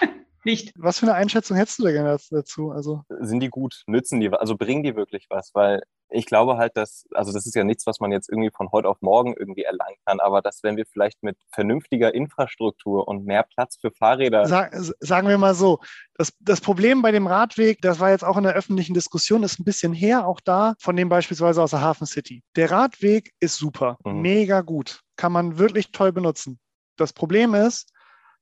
[0.46, 0.72] nicht.
[0.76, 2.70] Was für eine Einschätzung hättest du da gerne dazu?
[2.70, 3.82] Also sind die gut?
[3.86, 4.30] Nützen die?
[4.30, 5.50] Also bringen die wirklich was?
[5.52, 8.70] Weil ich glaube halt, dass, also das ist ja nichts, was man jetzt irgendwie von
[8.70, 13.24] heute auf morgen irgendwie erlangen kann, aber dass wenn wir vielleicht mit vernünftiger Infrastruktur und
[13.24, 14.46] mehr Platz für Fahrräder.
[14.46, 15.80] Sag, sagen wir mal so,
[16.14, 19.58] das, das Problem bei dem Radweg, das war jetzt auch in der öffentlichen Diskussion, ist
[19.58, 22.42] ein bisschen her, auch da, von dem beispielsweise aus der Hafen City.
[22.54, 24.20] Der Radweg ist super, mhm.
[24.20, 26.58] mega gut, kann man wirklich toll benutzen.
[26.96, 27.92] Das Problem ist,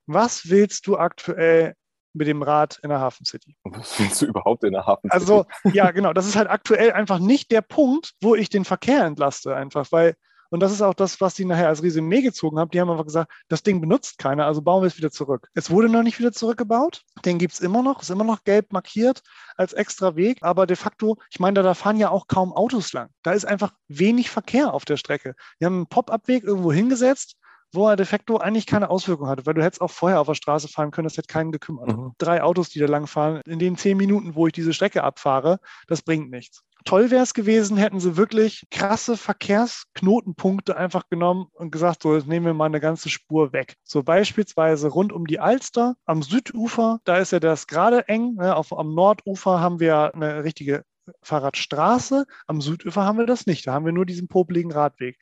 [0.06, 1.74] was willst du aktuell
[2.14, 3.56] mit dem Rad in der Hafen City.
[3.64, 5.14] Was willst du überhaupt in der Hafen City?
[5.14, 6.12] Also, ja, genau.
[6.12, 10.14] Das ist halt aktuell einfach nicht der Punkt, wo ich den Verkehr entlaste, einfach, weil,
[10.50, 12.70] und das ist auch das, was die nachher als Resümee gezogen haben.
[12.70, 15.48] Die haben einfach gesagt, das Ding benutzt keiner, also bauen wir es wieder zurück.
[15.54, 17.02] Es wurde noch nicht wieder zurückgebaut.
[17.24, 19.22] Den gibt es immer noch, ist immer noch gelb markiert
[19.56, 20.38] als extra Weg.
[20.42, 23.10] Aber de facto, ich meine, da, da fahren ja auch kaum Autos lang.
[23.24, 25.34] Da ist einfach wenig Verkehr auf der Strecke.
[25.60, 27.36] Die haben einen Pop-up-Weg irgendwo hingesetzt
[27.74, 30.34] wo er de facto eigentlich keine Auswirkung hatte, weil du hättest auch vorher auf der
[30.34, 31.88] Straße fahren können, das hätte keinen gekümmert.
[31.88, 32.12] Mhm.
[32.18, 35.58] Drei Autos, die da lang fahren, in den zehn Minuten, wo ich diese Strecke abfahre,
[35.86, 36.62] das bringt nichts.
[36.84, 42.26] Toll wäre es gewesen, hätten sie wirklich krasse Verkehrsknotenpunkte einfach genommen und gesagt, so, jetzt
[42.26, 43.76] nehmen wir mal eine ganze Spur weg.
[43.84, 48.34] So beispielsweise rund um die Alster am Südufer, da ist ja das gerade eng.
[48.34, 48.54] Ne?
[48.54, 50.84] Auf, am Nordufer haben wir eine richtige
[51.22, 53.66] Fahrradstraße, am Südufer haben wir das nicht.
[53.66, 55.18] Da haben wir nur diesen popeligen Radweg.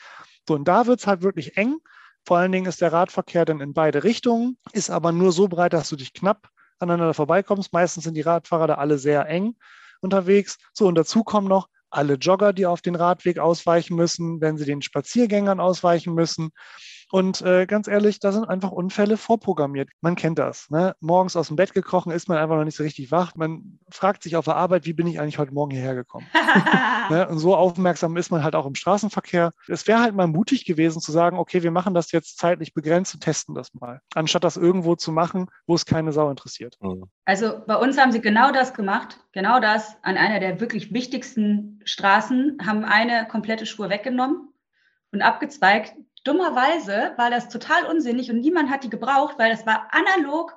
[0.49, 1.79] So, und da wird es halt wirklich eng.
[2.25, 5.73] Vor allen Dingen ist der Radverkehr dann in beide Richtungen, ist aber nur so breit,
[5.73, 6.49] dass du dich knapp
[6.79, 7.73] aneinander vorbeikommst.
[7.73, 9.57] Meistens sind die Radfahrer da alle sehr eng
[10.01, 10.59] unterwegs.
[10.73, 14.65] So, und dazu kommen noch alle Jogger, die auf den Radweg ausweichen müssen, wenn sie
[14.65, 16.51] den Spaziergängern ausweichen müssen.
[17.13, 19.91] Und äh, ganz ehrlich, da sind einfach Unfälle vorprogrammiert.
[20.01, 20.71] Man kennt das.
[20.71, 20.97] Ne?
[21.01, 23.35] Morgens aus dem Bett gekrochen ist man einfach noch nicht so richtig wach.
[23.35, 26.27] Man fragt sich auf der Arbeit, wie bin ich eigentlich heute Morgen hierher gekommen?
[27.11, 27.29] ne?
[27.29, 29.53] Und so aufmerksam ist man halt auch im Straßenverkehr.
[29.69, 33.13] Es wäre halt mal mutig gewesen zu sagen, okay, wir machen das jetzt zeitlich begrenzt
[33.13, 36.79] und testen das mal, anstatt das irgendwo zu machen, wo es keine Sau interessiert.
[36.81, 37.11] Mhm.
[37.27, 41.83] Also bei uns haben sie genau das gemacht, genau das an einer der wirklich wichtigsten
[41.85, 44.49] Straßen, haben eine komplette Spur weggenommen
[45.13, 45.93] und abgezweigt
[46.25, 50.57] Dummerweise war das total unsinnig und niemand hat die gebraucht, weil das war analog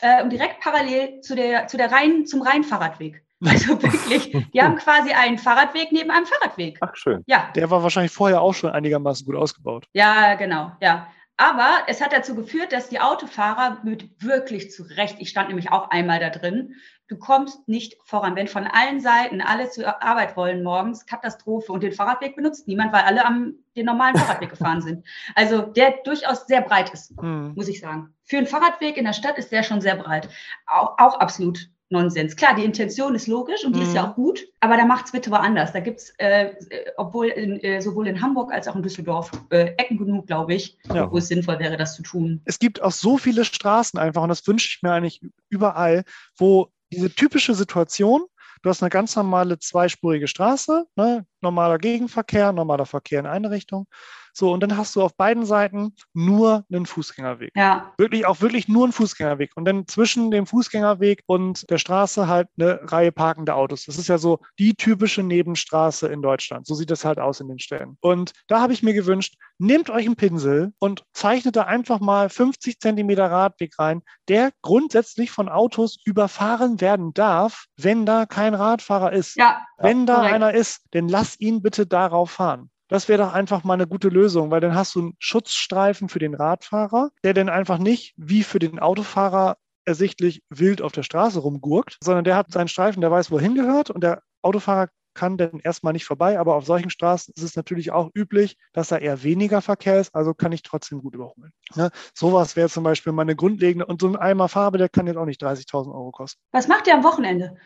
[0.00, 3.22] äh, und direkt parallel zu der, zu der Rhein, zum Rheinfahrradweg.
[3.44, 6.78] Also wirklich, die haben quasi einen Fahrradweg neben einem Fahrradweg.
[6.80, 7.24] Ach schön.
[7.26, 7.50] Ja.
[7.56, 9.88] Der war wahrscheinlich vorher auch schon einigermaßen gut ausgebaut.
[9.94, 11.08] Ja, genau, ja.
[11.36, 15.72] Aber es hat dazu geführt, dass die Autofahrer mit wirklich zu Recht, ich stand nämlich
[15.72, 16.76] auch einmal da drin,
[17.12, 18.36] du kommst nicht voran.
[18.36, 22.92] Wenn von allen Seiten alle zur Arbeit wollen morgens, Katastrophe und den Fahrradweg benutzt niemand,
[22.92, 25.04] weil alle am den normalen Fahrradweg gefahren sind.
[25.34, 27.52] Also der durchaus sehr breit ist, hm.
[27.54, 28.14] muss ich sagen.
[28.24, 30.28] Für einen Fahrradweg in der Stadt ist der schon sehr breit.
[30.66, 32.34] Auch, auch absolut Nonsens.
[32.34, 33.86] Klar, die Intention ist logisch und die mhm.
[33.86, 34.08] ist ja mhm.
[34.08, 35.72] auch gut, aber da macht es bitte woanders.
[35.72, 36.54] Da gibt es, äh,
[36.96, 40.78] obwohl in, äh, sowohl in Hamburg als auch in Düsseldorf äh, Ecken genug, glaube ich,
[40.92, 41.10] ja.
[41.12, 42.40] wo es sinnvoll wäre, das zu tun.
[42.46, 46.04] Es gibt auch so viele Straßen einfach, und das wünsche ich mir eigentlich überall,
[46.36, 48.24] wo diese typische Situation,
[48.62, 53.86] du hast eine ganz normale zweispurige Straße, ne, normaler Gegenverkehr, normaler Verkehr in eine Richtung.
[54.32, 57.52] So, und dann hast du auf beiden Seiten nur einen Fußgängerweg.
[57.54, 57.92] Ja.
[57.98, 59.52] Wirklich, auch wirklich nur einen Fußgängerweg.
[59.56, 63.84] Und dann zwischen dem Fußgängerweg und der Straße halt eine Reihe parkender Autos.
[63.84, 66.66] Das ist ja so die typische Nebenstraße in Deutschland.
[66.66, 67.98] So sieht das halt aus in den Städten.
[68.00, 72.28] Und da habe ich mir gewünscht, nehmt euch einen Pinsel und zeichnet da einfach mal
[72.28, 79.12] 50 Zentimeter Radweg rein, der grundsätzlich von Autos überfahren werden darf, wenn da kein Radfahrer
[79.12, 79.36] ist.
[79.36, 80.34] Ja, wenn da korrekt.
[80.34, 82.70] einer ist, dann lass ihn bitte darauf fahren.
[82.92, 86.18] Das wäre doch einfach mal eine gute Lösung, weil dann hast du einen Schutzstreifen für
[86.18, 91.38] den Radfahrer, der dann einfach nicht wie für den Autofahrer ersichtlich wild auf der Straße
[91.38, 95.36] rumgurkt, sondern der hat seinen Streifen, der weiß, wo er hingehört und der Autofahrer kann
[95.36, 98.98] dann erstmal nicht vorbei, aber auf solchen Straßen ist es natürlich auch üblich, dass da
[98.98, 101.52] eher weniger Verkehr ist, also kann ich trotzdem gut überholen.
[101.74, 101.90] Ne?
[102.14, 105.24] Sowas wäre zum Beispiel meine grundlegende, und so ein Eimer Farbe, der kann jetzt auch
[105.24, 106.40] nicht 30.000 Euro kosten.
[106.52, 107.56] Was macht ihr am Wochenende?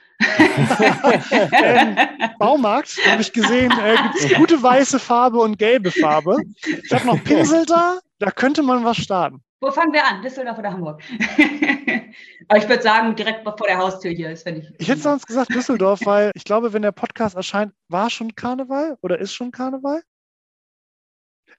[1.53, 1.97] ähm,
[2.39, 6.39] Baumarkt, habe ich gesehen, äh, gibt es gute weiße Farbe und gelbe Farbe.
[6.85, 9.43] Ich habe noch Pinsel da, da könnte man was starten.
[9.61, 10.23] Wo fangen wir an?
[10.23, 11.03] Düsseldorf oder Hamburg?
[12.49, 14.73] Aber ich würde sagen, direkt vor der Haustür hier ist, wenn ich.
[14.79, 18.97] Ich hätte sonst gesagt Düsseldorf, weil ich glaube, wenn der Podcast erscheint, war schon Karneval
[19.03, 20.03] oder ist schon Karneval?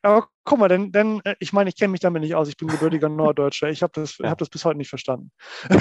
[0.02, 2.48] Aber guck mal, denn, denn äh, ich meine, ich kenne mich damit nicht aus.
[2.48, 3.70] Ich bin gebürtiger Norddeutscher.
[3.70, 5.32] Ich habe das, hab das bis heute nicht verstanden.
[5.70, 5.78] da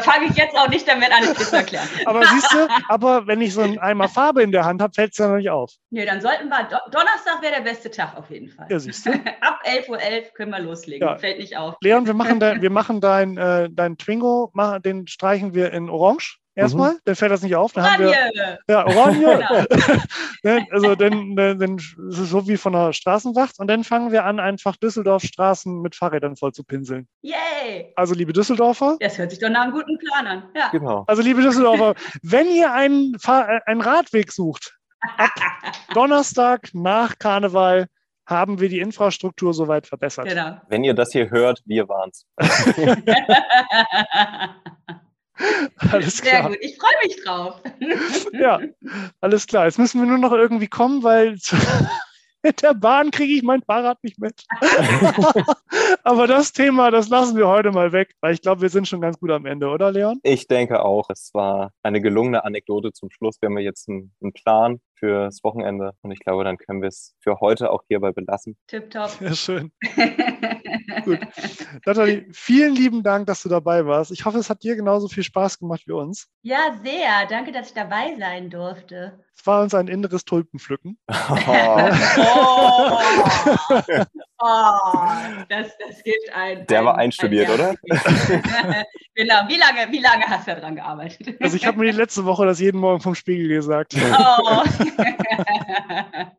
[0.00, 1.86] fange ich jetzt auch nicht damit an, es zu erklären.
[2.06, 5.12] aber siehst du, aber wenn ich so einen Eimer Farbe in der Hand habe, fällt
[5.12, 5.72] es ja noch nicht auf.
[5.90, 8.66] Nee, dann sollten wir, Donnerstag wäre der beste Tag auf jeden Fall.
[8.70, 9.10] Ja, siehst du.
[9.40, 11.06] Ab 11.11 Uhr .11 können wir loslegen.
[11.06, 11.18] Ja.
[11.18, 11.76] Fällt nicht auf.
[11.80, 14.52] Leon, wir machen, dein, wir machen dein, äh, dein Twingo,
[14.84, 16.98] den streichen wir in Orange erstmal, mhm.
[17.04, 17.72] dann fällt das nicht auf.
[17.72, 18.14] Dann Oranje!
[18.14, 19.66] Haben wir, ja, Oranje!
[20.42, 20.60] Genau.
[20.70, 24.24] Also dann, dann, dann ist es so wie von der Straßenwacht und dann fangen wir
[24.24, 27.08] an, einfach Düsseldorf Straßen mit Fahrrädern voll zu pinseln.
[27.20, 27.92] Yay!
[27.96, 28.96] Also liebe Düsseldorfer.
[29.00, 30.42] Das hört sich doch nach einem guten Plan an.
[30.56, 30.68] Ja.
[30.70, 31.04] Genau.
[31.06, 34.78] Also liebe Düsseldorfer, wenn ihr einen, Fahr einen Radweg sucht,
[35.16, 35.30] ab
[35.94, 37.86] Donnerstag nach Karneval
[38.26, 40.28] haben wir die Infrastruktur soweit verbessert.
[40.28, 40.60] Genau.
[40.68, 42.26] Wenn ihr das hier hört, wir waren's.
[45.92, 46.42] alles klar.
[46.42, 47.60] Sehr gut, ich freue mich drauf.
[48.32, 48.60] ja,
[49.20, 49.66] alles klar.
[49.66, 51.36] Jetzt müssen wir nur noch irgendwie kommen, weil
[52.42, 54.44] mit der Bahn kriege ich mein Fahrrad nicht mit.
[56.02, 59.00] Aber das Thema, das lassen wir heute mal weg, weil ich glaube, wir sind schon
[59.00, 60.20] ganz gut am Ende, oder Leon?
[60.22, 61.10] Ich denke auch.
[61.10, 63.36] Es war eine gelungene Anekdote zum Schluss.
[63.40, 67.16] Wir haben jetzt einen, einen Plan fürs Wochenende und ich glaube, dann können wir es
[67.20, 68.56] für heute auch hierbei belassen.
[68.68, 69.08] Tipptopp.
[69.10, 69.72] Sehr schön.
[71.04, 71.18] gut.
[71.86, 74.10] Nathalie, vielen lieben Dank, dass du dabei warst.
[74.12, 76.28] Ich hoffe, es hat dir genauso viel Spaß gemacht wie uns.
[76.42, 77.26] Ja, sehr.
[77.28, 79.24] Danke, dass ich dabei sein durfte.
[79.36, 80.98] Es war uns ein inneres Tulpenpflücken.
[81.46, 81.90] Oh.
[82.18, 84.04] oh.
[84.40, 86.66] Das, das gibt ein.
[86.66, 87.74] Der ein, war einstudiert, ein, oder?
[89.14, 89.34] genau.
[89.48, 91.36] Wie lange, wie lange hast du daran gearbeitet?
[91.40, 93.94] Also ich habe mir die letzte Woche das jeden Morgen vom Spiegel gesagt.
[93.94, 94.62] Oh.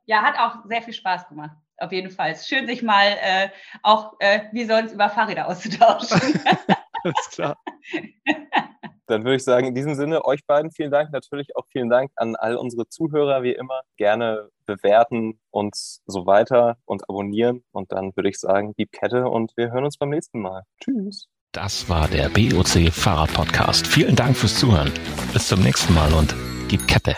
[0.05, 1.51] ja, hat auch sehr viel Spaß gemacht.
[1.77, 2.35] Auf jeden Fall.
[2.35, 3.49] Schön, sich mal äh,
[3.81, 6.19] auch äh, wie sonst über Fahrräder auszutauschen.
[7.03, 7.57] Alles klar.
[9.07, 11.11] Dann würde ich sagen, in diesem Sinne, euch beiden vielen Dank.
[11.11, 13.81] Natürlich auch vielen Dank an all unsere Zuhörer, wie immer.
[13.97, 17.63] Gerne bewerten und so weiter und abonnieren.
[17.71, 20.63] Und dann würde ich sagen, gib Kette und wir hören uns beim nächsten Mal.
[20.79, 21.27] Tschüss.
[21.51, 23.85] Das war der BOC Fahrrad Podcast.
[23.85, 24.91] Vielen Dank fürs Zuhören.
[25.33, 26.33] Bis zum nächsten Mal und
[26.69, 27.17] gib Kette.